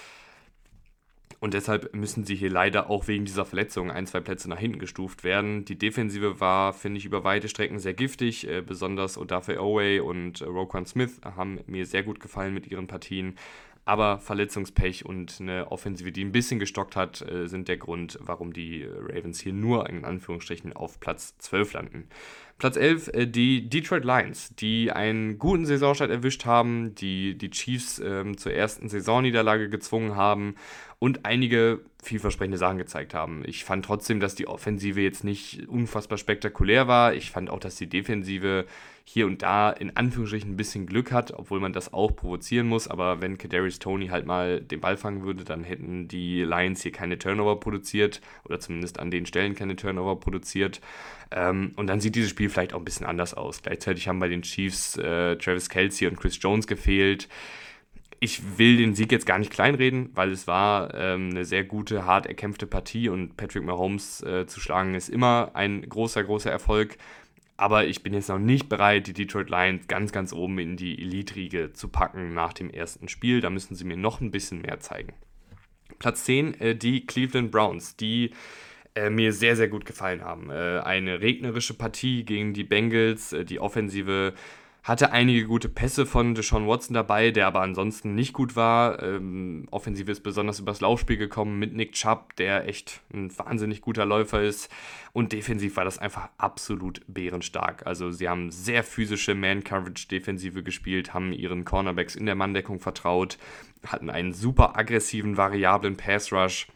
[1.42, 4.78] Und deshalb müssen sie hier leider auch wegen dieser Verletzung ein, zwei Plätze nach hinten
[4.78, 5.66] gestuft werden.
[5.66, 8.48] Die Defensive war, finde ich, über weite Strecken sehr giftig.
[8.48, 12.86] Äh, besonders Odafe Owe und äh, Roquan Smith haben mir sehr gut gefallen mit ihren
[12.86, 13.38] Partien.
[13.84, 18.54] Aber Verletzungspech und eine Offensive, die ein bisschen gestockt hat, äh, sind der Grund, warum
[18.54, 22.08] die Ravens hier nur in Anführungsstrichen auf Platz 12 landen.
[22.60, 27.98] Platz 11, äh, die Detroit Lions, die einen guten Saisonstart erwischt haben, die die Chiefs
[27.98, 30.54] ähm, zur ersten Saisonniederlage gezwungen haben
[31.00, 33.42] und einige vielversprechende Sachen gezeigt haben.
[33.46, 37.16] Ich fand trotzdem, dass die Offensive jetzt nicht unfassbar spektakulär war.
[37.16, 38.68] Ich fand auch, dass die Defensive
[39.04, 42.88] hier und da in Anführungsstrichen ein bisschen Glück hat, obwohl man das auch provozieren muss.
[42.88, 46.92] Aber wenn Kadarius Tony halt mal den Ball fangen würde, dann hätten die Lions hier
[46.92, 50.82] keine Turnover produziert oder zumindest an den Stellen keine Turnover produziert.
[51.32, 53.62] Ähm, und dann sieht dieses Spiel vielleicht auch ein bisschen anders aus.
[53.62, 57.28] Gleichzeitig haben bei den Chiefs äh, Travis Kelsey und Chris Jones gefehlt
[58.24, 62.06] ich will den Sieg jetzt gar nicht kleinreden, weil es war ähm, eine sehr gute,
[62.06, 66.98] hart erkämpfte Partie und Patrick Mahomes äh, zu schlagen ist immer ein großer, großer Erfolg.
[67.62, 71.00] Aber ich bin jetzt noch nicht bereit, die Detroit Lions ganz, ganz oben in die
[71.00, 73.40] Elite-Riege zu packen nach dem ersten Spiel.
[73.40, 75.14] Da müssen sie mir noch ein bisschen mehr zeigen.
[76.00, 78.32] Platz 10, äh, die Cleveland Browns, die
[78.96, 80.50] äh, mir sehr, sehr gut gefallen haben.
[80.50, 84.34] Äh, eine regnerische Partie gegen die Bengals, äh, die Offensive
[84.84, 89.02] hatte einige gute Pässe von Deshaun Watson dabei, der aber ansonsten nicht gut war.
[89.04, 94.06] Ähm, offensiv ist besonders übers Laufspiel gekommen mit Nick Chubb, der echt ein wahnsinnig guter
[94.06, 94.72] Läufer ist.
[95.14, 97.86] Und defensiv war das einfach absolut bärenstark.
[97.86, 103.38] Also sie haben sehr physische Man-Coverage-Defensive gespielt, haben ihren Cornerbacks in der Manndeckung vertraut,
[103.86, 106.68] hatten einen super aggressiven, variablen Pass-Rush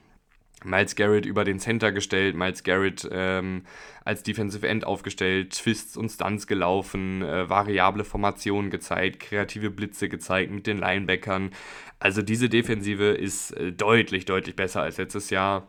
[0.64, 3.64] Miles Garrett über den Center gestellt, Miles Garrett ähm,
[4.04, 10.52] als Defensive End aufgestellt, Twists und Stunts gelaufen, äh, variable Formationen gezeigt, kreative Blitze gezeigt
[10.52, 11.52] mit den Linebackern.
[12.00, 15.68] Also diese Defensive ist äh, deutlich, deutlich besser als letztes Jahr.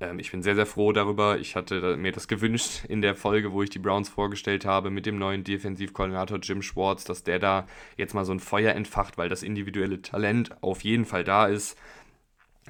[0.00, 1.38] Ähm, ich bin sehr, sehr froh darüber.
[1.38, 5.06] Ich hatte mir das gewünscht in der Folge, wo ich die Browns vorgestellt habe mit
[5.06, 9.28] dem neuen Defensivkoordinator Jim Schwartz, dass der da jetzt mal so ein Feuer entfacht, weil
[9.28, 11.76] das individuelle Talent auf jeden Fall da ist.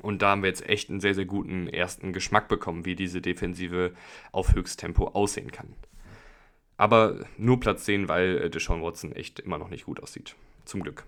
[0.02, 3.20] Und da haben wir jetzt echt einen sehr, sehr guten ersten Geschmack bekommen, wie diese
[3.20, 3.92] Defensive
[4.32, 5.74] auf Höchsttempo aussehen kann.
[6.76, 10.34] Aber nur Platz 10, weil äh, Deshaun Watson echt immer noch nicht gut aussieht.
[10.64, 11.04] Zum Glück.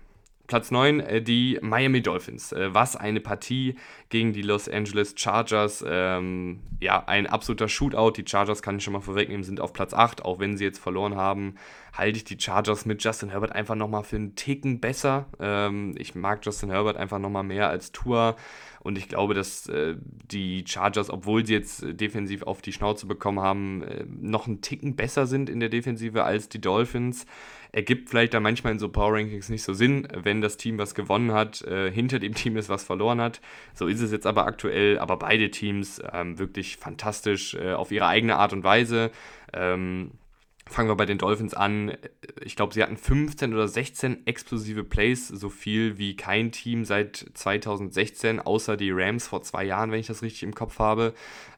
[0.47, 2.53] Platz 9, äh, die Miami Dolphins.
[2.53, 3.75] Äh, was eine Partie
[4.09, 5.83] gegen die Los Angeles Chargers.
[5.87, 8.11] Ähm, ja, ein absoluter Shootout.
[8.11, 10.23] Die Chargers, kann ich schon mal vorwegnehmen, sind auf Platz 8.
[10.23, 11.55] Auch wenn sie jetzt verloren haben,
[11.93, 15.25] halte ich die Chargers mit Justin Herbert einfach nochmal für einen Ticken besser.
[15.39, 18.37] Ähm, ich mag Justin Herbert einfach nochmal mehr als Tour.
[18.79, 19.95] Und ich glaube, dass äh,
[20.31, 24.95] die Chargers, obwohl sie jetzt defensiv auf die Schnauze bekommen haben, äh, noch einen Ticken
[24.95, 27.25] besser sind in der Defensive als die Dolphins
[27.71, 30.95] ergibt vielleicht dann manchmal in so Power Rankings nicht so Sinn, wenn das Team, was
[30.95, 33.41] gewonnen hat, äh, hinter dem Team ist, was verloren hat.
[33.73, 38.07] So ist es jetzt aber aktuell, aber beide Teams ähm, wirklich fantastisch äh, auf ihre
[38.07, 39.11] eigene Art und Weise.
[39.53, 40.11] Ähm,
[40.69, 41.93] Fangen wir bei den Dolphins an.
[42.41, 47.25] Ich glaube, sie hatten 15 oder 16 explosive Plays, so viel wie kein Team seit
[47.33, 51.13] 2016, außer die Rams vor zwei Jahren, wenn ich das richtig im Kopf habe.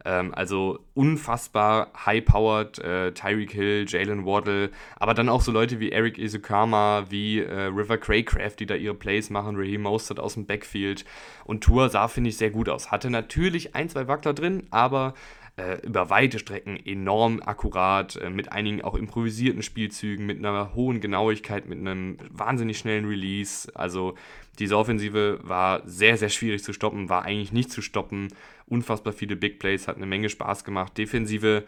[0.06, 5.92] Ähm, also unfassbar high-powered, äh, Tyreek Hill, Jalen Waddle, aber dann auch so Leute wie
[5.92, 10.46] Eric Izukama, wie äh, River Craycraft, die da ihre Plays machen, Raheem Mostert aus dem
[10.46, 11.06] Backfield.
[11.46, 12.92] Und Tour sah, finde ich, sehr gut aus.
[12.92, 15.14] Hatte natürlich ein, zwei Wackler drin, aber
[15.60, 21.02] äh, über weite Strecken enorm akkurat, äh, mit einigen auch improvisierten Spielzügen, mit einer hohen
[21.02, 23.70] Genauigkeit, mit einem wahnsinnig schnellen Release.
[23.76, 24.16] Also
[24.58, 28.30] diese Offensive war sehr, sehr schwierig zu stoppen, war eigentlich nicht zu stoppen.
[28.68, 30.98] Unfassbar viele Big Plays, hat eine Menge Spaß gemacht.
[30.98, 31.66] Defensive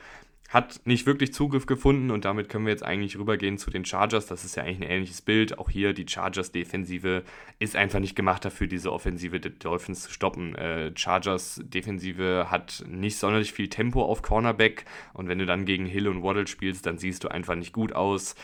[0.51, 4.25] hat nicht wirklich Zugriff gefunden und damit können wir jetzt eigentlich rübergehen zu den Chargers.
[4.25, 5.57] Das ist ja eigentlich ein ähnliches Bild.
[5.57, 7.23] Auch hier die Chargers-Defensive
[7.59, 10.53] ist einfach nicht gemacht dafür, diese Offensive der Dolphins zu stoppen.
[10.55, 14.83] Äh, Chargers-Defensive hat nicht sonderlich viel Tempo auf Cornerback
[15.13, 17.93] und wenn du dann gegen Hill und Waddle spielst, dann siehst du einfach nicht gut
[17.93, 18.35] aus.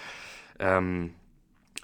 [0.59, 1.11] Ähm,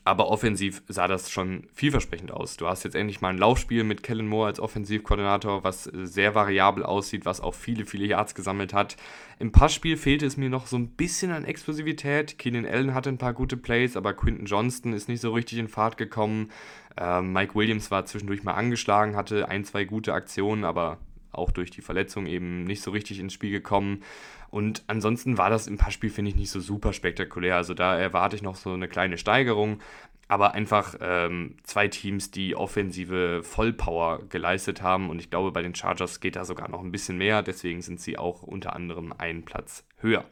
[0.06, 2.58] aber offensiv sah das schon vielversprechend aus.
[2.58, 6.84] Du hast jetzt endlich mal ein Laufspiel mit Kellen Moore als Offensivkoordinator, was sehr variabel
[6.84, 8.98] aussieht, was auch viele, viele Yards gesammelt hat.
[9.40, 12.38] Im Passspiel fehlte es mir noch so ein bisschen an Explosivität.
[12.38, 15.70] Keenan Allen hatte ein paar gute Plays, aber Quinton Johnston ist nicht so richtig in
[15.70, 16.52] Fahrt gekommen.
[16.98, 20.98] Ähm, Mike Williams war zwischendurch mal angeschlagen, hatte ein, zwei gute Aktionen, aber
[21.34, 24.04] auch durch die Verletzung eben nicht so richtig ins Spiel gekommen.
[24.50, 27.56] Und ansonsten war das im Passspiel, finde ich, nicht so super spektakulär.
[27.56, 29.80] Also da erwarte ich noch so eine kleine Steigerung.
[30.28, 35.10] Aber einfach ähm, zwei Teams, die offensive Vollpower geleistet haben.
[35.10, 37.44] Und ich glaube, bei den Chargers geht da sogar noch ein bisschen mehr.
[37.44, 40.26] Deswegen sind sie auch unter anderem einen Platz höher.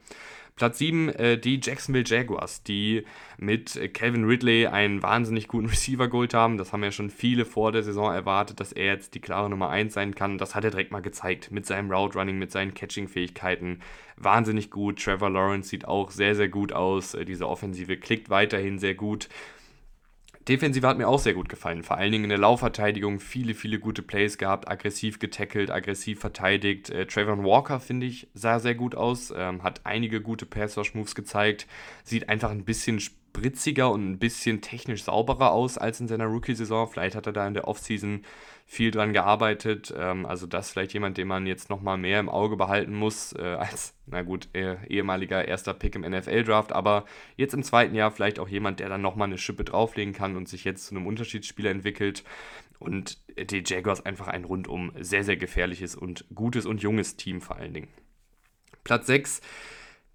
[0.55, 3.05] Platz 7 äh, die Jacksonville Jaguars, die
[3.37, 6.57] mit Calvin Ridley einen wahnsinnig guten Receiver geholt haben.
[6.57, 9.69] Das haben ja schon viele vor der Saison erwartet, dass er jetzt die klare Nummer
[9.69, 10.37] 1 sein kann.
[10.37, 13.79] Das hat er direkt mal gezeigt mit seinem Route Running, mit seinen Catching-Fähigkeiten.
[14.17, 15.03] Wahnsinnig gut.
[15.03, 17.13] Trevor Lawrence sieht auch sehr, sehr gut aus.
[17.13, 19.29] Äh, diese Offensive klickt weiterhin sehr gut.
[20.47, 21.83] Defensive hat mir auch sehr gut gefallen.
[21.83, 26.89] Vor allen Dingen in der Laufverteidigung viele, viele gute Plays gehabt, aggressiv getackelt, aggressiv verteidigt.
[26.89, 31.67] Äh, Trayvon Walker, finde ich, sah sehr gut aus, ähm, hat einige gute Pass-Rush-Moves gezeigt,
[32.03, 36.87] sieht einfach ein bisschen spritziger und ein bisschen technisch sauberer aus als in seiner Rookie-Saison.
[36.89, 38.23] Vielleicht hat er da in der Offseason
[38.71, 39.93] viel dran gearbeitet.
[39.97, 43.33] Ähm, also das ist vielleicht jemand, den man jetzt nochmal mehr im Auge behalten muss,
[43.33, 47.03] äh, als, na gut, eh, ehemaliger erster Pick im NFL-Draft, aber
[47.35, 50.47] jetzt im zweiten Jahr vielleicht auch jemand, der dann nochmal eine Schippe drauflegen kann und
[50.47, 52.23] sich jetzt zu einem Unterschiedsspieler entwickelt.
[52.79, 57.57] Und die Jaguars einfach ein rundum sehr, sehr gefährliches und gutes und junges Team vor
[57.57, 57.89] allen Dingen.
[58.85, 59.41] Platz 6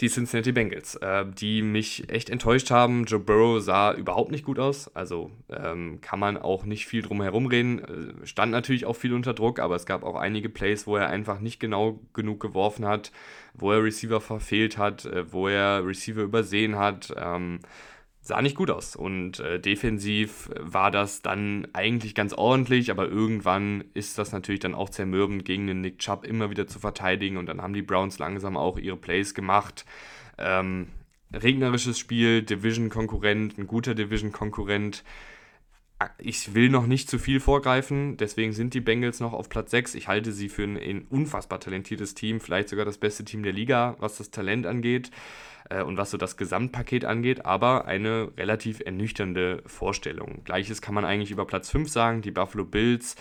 [0.00, 3.04] die Cincinnati Bengals, äh, die mich echt enttäuscht haben.
[3.04, 7.22] Joe Burrow sah überhaupt nicht gut aus, also ähm, kann man auch nicht viel drum
[7.22, 7.78] herum reden.
[8.22, 11.08] Äh, stand natürlich auch viel unter Druck, aber es gab auch einige Plays, wo er
[11.08, 13.10] einfach nicht genau genug geworfen hat,
[13.54, 17.14] wo er Receiver verfehlt hat, äh, wo er Receiver übersehen hat.
[17.16, 17.60] Ähm,
[18.26, 18.96] sah nicht gut aus.
[18.96, 24.74] Und äh, defensiv war das dann eigentlich ganz ordentlich, aber irgendwann ist das natürlich dann
[24.74, 27.36] auch zermürbend, gegen den Nick Chubb immer wieder zu verteidigen.
[27.36, 29.84] Und dann haben die Browns langsam auch ihre Plays gemacht.
[30.38, 30.88] Ähm,
[31.32, 35.04] regnerisches Spiel, Division-Konkurrent, ein guter Division-Konkurrent.
[36.18, 39.94] Ich will noch nicht zu viel vorgreifen, deswegen sind die Bengals noch auf Platz 6.
[39.94, 43.54] Ich halte sie für ein, ein unfassbar talentiertes Team, vielleicht sogar das beste Team der
[43.54, 45.10] Liga, was das Talent angeht
[45.70, 50.42] äh, und was so das Gesamtpaket angeht, aber eine relativ ernüchternde Vorstellung.
[50.44, 53.16] Gleiches kann man eigentlich über Platz 5 sagen, die Buffalo Bills.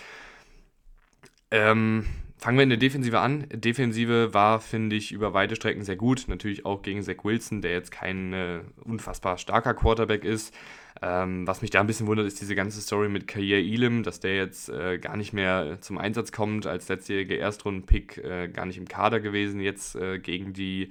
[1.51, 2.05] Ähm,
[2.37, 3.47] fangen wir in der Defensive an.
[3.51, 6.25] Defensive war, finde ich, über weite Strecken sehr gut.
[6.27, 10.53] Natürlich auch gegen Zach Wilson, der jetzt kein äh, unfassbar starker Quarterback ist.
[11.01, 14.21] Ähm, was mich da ein bisschen wundert, ist diese ganze Story mit Kair Elam, dass
[14.21, 18.77] der jetzt äh, gar nicht mehr zum Einsatz kommt, als letztjähriger Erstrunden-Pick äh, gar nicht
[18.77, 20.89] im Kader gewesen, jetzt äh, gegen die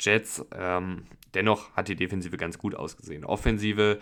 [0.00, 0.44] Jets.
[0.56, 1.04] Ähm,
[1.34, 3.24] dennoch hat die Defensive ganz gut ausgesehen.
[3.24, 3.98] Offensive,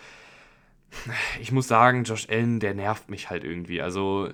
[1.41, 3.81] ich muss sagen, Josh Allen, der nervt mich halt irgendwie.
[3.81, 4.29] Also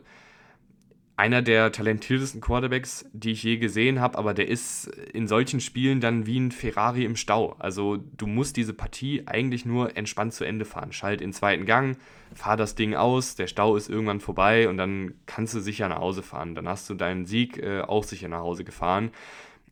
[1.20, 6.00] einer der talentiertesten Quarterbacks, die ich je gesehen habe, aber der ist in solchen Spielen
[6.00, 7.58] dann wie ein Ferrari im Stau.
[7.60, 10.94] Also du musst diese Partie eigentlich nur entspannt zu Ende fahren.
[10.94, 11.98] Schalt in zweiten Gang,
[12.34, 16.00] fahr das Ding aus, der Stau ist irgendwann vorbei und dann kannst du sicher nach
[16.00, 16.56] Hause fahren.
[16.56, 19.12] Dann hast du deinen Sieg äh, auch sicher nach Hause gefahren.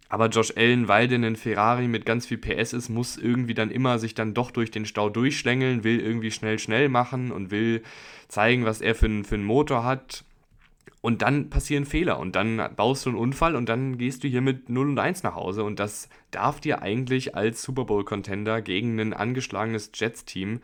[0.10, 3.72] Aber Josh Allen, weil der ein Ferrari mit ganz viel PS ist, muss irgendwie dann
[3.72, 7.84] immer sich dann doch durch den Stau durchschlängeln, will irgendwie schnell, schnell machen und will
[8.28, 10.24] zeigen, was er für, für einen Motor hat.
[11.02, 14.42] Und dann passieren Fehler und dann baust du einen Unfall und dann gehst du hier
[14.42, 15.64] mit 0 und 1 nach Hause.
[15.64, 20.60] Und das darf dir eigentlich als Super Bowl-Contender gegen ein angeschlagenes Jets-Team,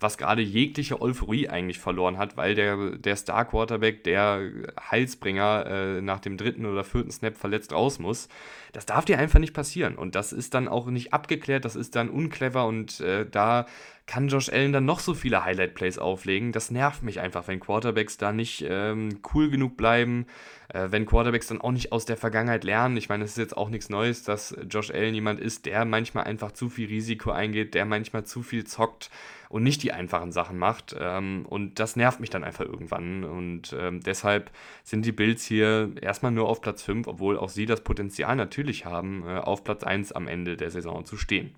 [0.00, 4.50] was gerade jegliche Euphorie eigentlich verloren hat, weil der, der Star-Quarterback, der
[4.90, 8.28] Heilsbringer, äh, nach dem dritten oder vierten Snap verletzt raus muss,
[8.72, 9.96] das darf dir einfach nicht passieren.
[9.96, 13.66] Und das ist dann auch nicht abgeklärt, das ist dann unclever und äh, da
[14.06, 16.50] kann Josh Allen dann noch so viele Highlight-Plays auflegen.
[16.52, 20.26] Das nervt mich einfach, wenn Quarterbacks da nicht ähm, cool genug bleiben,
[20.68, 22.96] äh, wenn Quarterbacks dann auch nicht aus der Vergangenheit lernen.
[22.96, 26.24] Ich meine, es ist jetzt auch nichts Neues, dass Josh Allen jemand ist, der manchmal
[26.24, 29.10] einfach zu viel Risiko eingeht, der manchmal zu viel zockt
[29.48, 30.94] und nicht die einfachen Sachen macht.
[30.98, 33.24] Ähm, und das nervt mich dann einfach irgendwann.
[33.24, 34.50] Und ähm, deshalb
[34.84, 38.84] sind die Bills hier erstmal nur auf Platz 5, obwohl auch sie das Potenzial natürlich
[38.84, 41.54] haben, äh, auf Platz 1 am Ende der Saison zu stehen.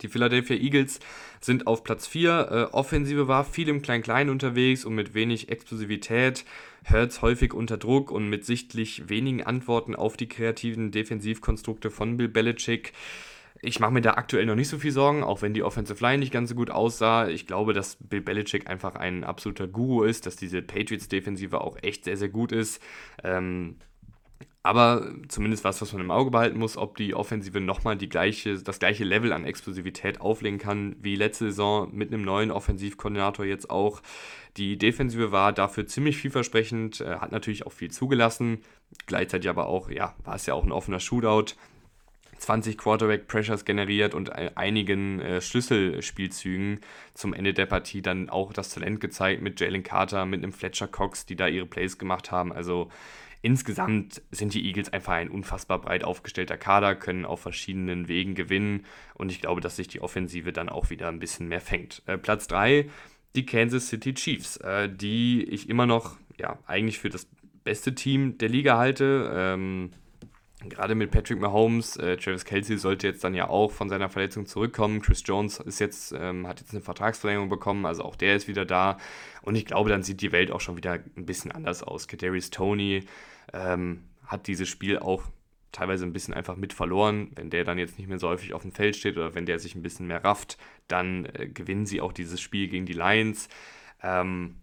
[0.00, 1.00] Die Philadelphia Eagles
[1.40, 2.48] sind auf Platz 4.
[2.50, 6.44] Äh, Offensive war viel im Klein-Klein unterwegs und mit wenig Explosivität.
[6.88, 12.28] Hurts häufig unter Druck und mit sichtlich wenigen Antworten auf die kreativen Defensivkonstrukte von Bill
[12.28, 12.92] Belichick.
[13.60, 16.18] Ich mache mir da aktuell noch nicht so viel Sorgen, auch wenn die Offensive Line
[16.18, 17.28] nicht ganz so gut aussah.
[17.28, 22.04] Ich glaube, dass Bill Belichick einfach ein absoluter Guru ist, dass diese Patriots-Defensive auch echt
[22.04, 22.80] sehr, sehr gut ist.
[23.24, 23.76] Ähm,
[24.68, 28.58] aber zumindest was, was man im Auge behalten muss, ob die Offensive nochmal die gleiche,
[28.58, 33.70] das gleiche Level an Explosivität auflegen kann wie letzte Saison mit einem neuen Offensivkoordinator jetzt
[33.70, 34.02] auch.
[34.58, 38.60] Die Defensive war dafür ziemlich vielversprechend, äh, hat natürlich auch viel zugelassen.
[39.06, 41.54] Gleichzeitig aber auch, ja, war es ja auch ein offener Shootout.
[42.36, 46.80] 20 Quarterback-Pressures generiert und einigen äh, Schlüsselspielzügen
[47.14, 50.88] zum Ende der Partie dann auch das Talent gezeigt mit Jalen Carter, mit einem Fletcher
[50.88, 52.52] Cox, die da ihre Plays gemacht haben.
[52.52, 52.90] Also
[53.42, 58.84] insgesamt sind die Eagles einfach ein unfassbar breit aufgestellter Kader, können auf verschiedenen Wegen gewinnen
[59.14, 62.02] und ich glaube, dass sich die Offensive dann auch wieder ein bisschen mehr fängt.
[62.06, 62.88] Äh, Platz 3,
[63.34, 67.28] die Kansas City Chiefs, äh, die ich immer noch ja, eigentlich für das
[67.64, 69.30] beste Team der Liga halte.
[69.34, 69.90] Ähm,
[70.68, 74.46] gerade mit Patrick Mahomes, äh, Travis Kelsey sollte jetzt dann ja auch von seiner Verletzung
[74.46, 75.00] zurückkommen.
[75.00, 78.64] Chris Jones ist jetzt, ähm, hat jetzt eine Vertragsverlängerung bekommen, also auch der ist wieder
[78.64, 78.98] da.
[79.48, 82.06] Und ich glaube, dann sieht die Welt auch schon wieder ein bisschen anders aus.
[82.06, 83.04] Kadarius Tony
[83.54, 85.22] ähm, hat dieses Spiel auch
[85.72, 87.30] teilweise ein bisschen einfach mit verloren.
[87.34, 89.58] Wenn der dann jetzt nicht mehr so häufig auf dem Feld steht oder wenn der
[89.58, 93.48] sich ein bisschen mehr rafft, dann äh, gewinnen sie auch dieses Spiel gegen die Lions.
[94.02, 94.56] Ähm,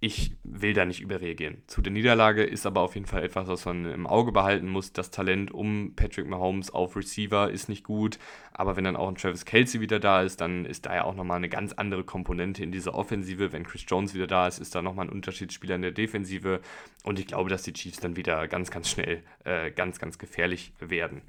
[0.00, 1.62] ich will da nicht überreagieren.
[1.66, 4.92] Zu der Niederlage ist aber auf jeden Fall etwas, was man im Auge behalten muss.
[4.92, 8.18] Das Talent um Patrick Mahomes auf Receiver ist nicht gut,
[8.52, 11.16] aber wenn dann auch ein Travis Kelsey wieder da ist, dann ist da ja auch
[11.16, 13.52] nochmal eine ganz andere Komponente in dieser Offensive.
[13.52, 16.60] Wenn Chris Jones wieder da ist, ist da nochmal ein Unterschiedsspieler in der Defensive
[17.02, 20.72] und ich glaube, dass die Chiefs dann wieder ganz, ganz schnell äh, ganz, ganz gefährlich
[20.78, 21.22] werden.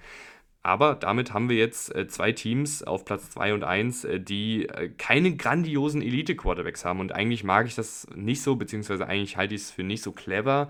[0.61, 4.67] Aber damit haben wir jetzt äh, zwei Teams auf Platz 2 und 1, äh, die
[4.67, 6.99] äh, keine grandiosen Elite-Quarterbacks haben.
[6.99, 10.11] Und eigentlich mag ich das nicht so, beziehungsweise eigentlich halte ich es für nicht so
[10.11, 10.69] clever,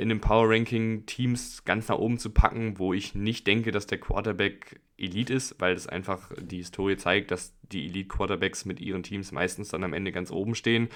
[0.00, 3.98] in den Power-Ranking Teams ganz nach oben zu packen, wo ich nicht denke, dass der
[3.98, 9.30] Quarterback Elite ist, weil das einfach die Historie zeigt, dass die Elite-Quarterbacks mit ihren Teams
[9.30, 10.88] meistens dann am Ende ganz oben stehen.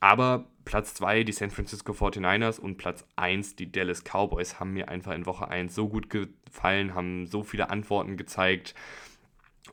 [0.00, 4.88] Aber Platz 2 die San Francisco 49ers und Platz 1 die Dallas Cowboys haben mir
[4.88, 8.74] einfach in Woche 1 so gut gefallen, haben so viele Antworten gezeigt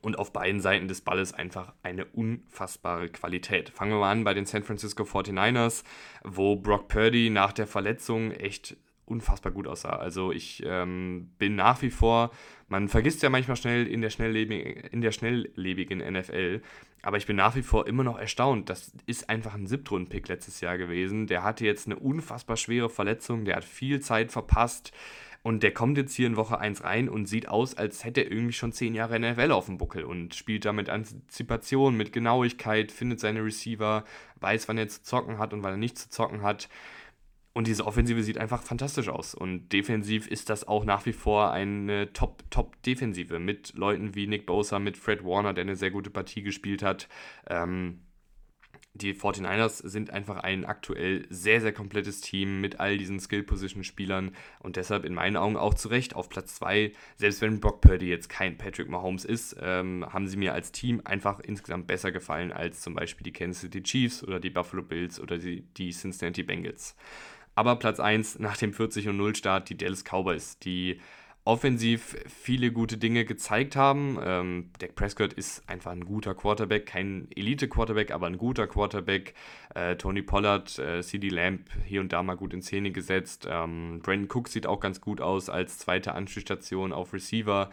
[0.01, 3.69] und auf beiden Seiten des Balles einfach eine unfassbare Qualität.
[3.69, 5.84] Fangen wir mal an bei den San Francisco 49ers,
[6.24, 9.95] wo Brock Purdy nach der Verletzung echt unfassbar gut aussah.
[9.95, 12.32] Also ich ähm, bin nach wie vor,
[12.74, 16.59] man vergisst ja manchmal schnell in der, schnelllebigen, in der schnelllebigen NFL,
[17.03, 18.67] aber ich bin nach wie vor immer noch erstaunt.
[18.67, 21.28] Das ist einfach ein Siebtrunden-Pick letztes Jahr gewesen.
[21.28, 24.91] Der hatte jetzt eine unfassbar schwere Verletzung, der hat viel Zeit verpasst.
[25.43, 28.32] Und der kommt jetzt hier in Woche 1 rein und sieht aus, als hätte er
[28.32, 32.91] irgendwie schon 10 Jahre NFL auf dem Buckel und spielt da mit Antizipation, mit Genauigkeit,
[32.91, 34.03] findet seine Receiver,
[34.39, 36.69] weiß, wann er zu zocken hat und wann er nicht zu zocken hat.
[37.54, 39.36] Und diese Offensive sieht einfach fantastisch aus.
[39.36, 44.80] Und defensiv ist das auch nach wie vor eine Top-Top-Defensive mit Leuten wie Nick Bosa,
[44.80, 47.08] mit Fred Warner, der eine sehr gute Partie gespielt hat.
[47.47, 47.99] Ähm,
[48.95, 54.76] die 49ers sind einfach ein aktuell sehr, sehr komplettes Team mit all diesen Skill-Position-Spielern und
[54.76, 56.91] deshalb in meinen Augen auch zu Recht auf Platz 2.
[57.16, 61.01] Selbst wenn Brock Purdy jetzt kein Patrick Mahomes ist, ähm, haben sie mir als Team
[61.06, 65.20] einfach insgesamt besser gefallen als zum Beispiel die Kansas City Chiefs oder die Buffalo Bills
[65.20, 66.95] oder die, die Cincinnati Bengals.
[67.56, 70.99] Aber Platz 1 nach dem 40 und 0 Start die Dallas Cowboys, die
[71.45, 74.18] offensiv viele gute Dinge gezeigt haben.
[74.24, 79.34] Ähm, Dak Prescott ist einfach ein guter Quarterback, kein Elite-Quarterback, aber ein guter Quarterback.
[79.76, 83.45] Äh, Tony Pollard, äh, CD Lamb hier und da mal gut in Szene gesetzt.
[83.49, 87.70] Ähm, Brandon Cook sieht auch ganz gut aus als zweite Anspielstation auf Receiver.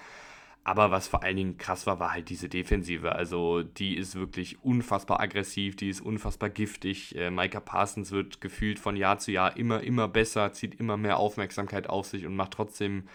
[0.63, 3.13] Aber was vor allen Dingen krass war, war halt diese Defensive.
[3.13, 7.17] Also die ist wirklich unfassbar aggressiv, die ist unfassbar giftig.
[7.17, 11.17] Äh, Micah Parsons wird gefühlt von Jahr zu Jahr immer, immer besser, zieht immer mehr
[11.17, 13.09] Aufmerksamkeit auf sich und macht trotzdem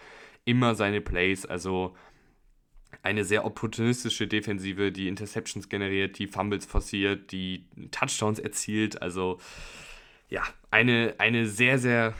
[0.44, 1.46] immer seine Plays.
[1.46, 1.94] Also
[3.02, 9.00] eine sehr opportunistische Defensive, die Interceptions generiert, die Fumbles forciert, die Touchdowns erzielt.
[9.02, 9.38] Also
[10.28, 12.12] ja, eine, eine sehr, sehr,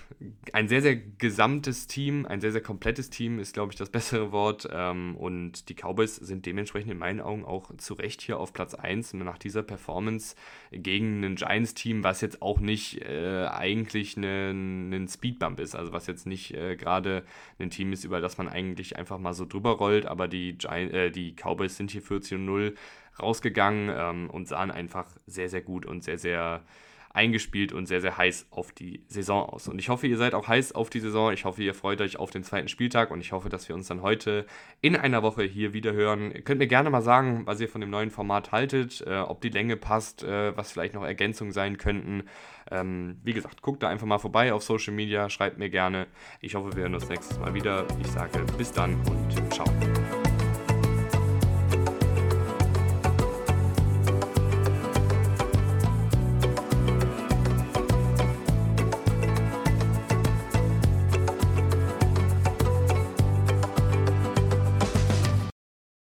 [0.53, 4.31] ein sehr, sehr gesamtes Team, ein sehr, sehr komplettes Team ist, glaube ich, das bessere
[4.31, 4.69] Wort.
[4.73, 8.75] Ähm, und die Cowboys sind dementsprechend in meinen Augen auch zu Recht hier auf Platz
[8.75, 10.37] 1 nach dieser Performance
[10.71, 16.07] gegen ein Giants-Team, was jetzt auch nicht äh, eigentlich ein, ein Speedbump ist, also was
[16.07, 17.25] jetzt nicht äh, gerade
[17.59, 20.93] ein Team ist, über das man eigentlich einfach mal so drüber rollt, aber die, Giant,
[20.93, 22.75] äh, die Cowboys sind hier 14 0
[23.21, 26.63] rausgegangen ähm, und sahen einfach sehr, sehr gut und sehr, sehr
[27.17, 29.69] eingespielt und sehr, sehr heiß auf die Saison aus.
[29.69, 31.33] Und ich hoffe, ihr seid auch heiß auf die Saison.
[31.33, 33.89] Ich hoffe, ihr freut euch auf den zweiten Spieltag und ich hoffe, dass wir uns
[33.89, 34.47] dann heute
[34.81, 36.31] in einer Woche hier wieder hören.
[36.31, 39.41] Ihr könnt mir gerne mal sagen, was ihr von dem neuen Format haltet, äh, ob
[39.41, 42.25] die Länge passt, äh, was vielleicht noch Ergänzungen sein könnten.
[42.71, 46.07] Ähm, wie gesagt, guckt da einfach mal vorbei auf Social Media, schreibt mir gerne.
[46.41, 47.87] Ich hoffe, wir hören uns nächstes Mal wieder.
[48.01, 49.67] Ich sage bis dann und ciao.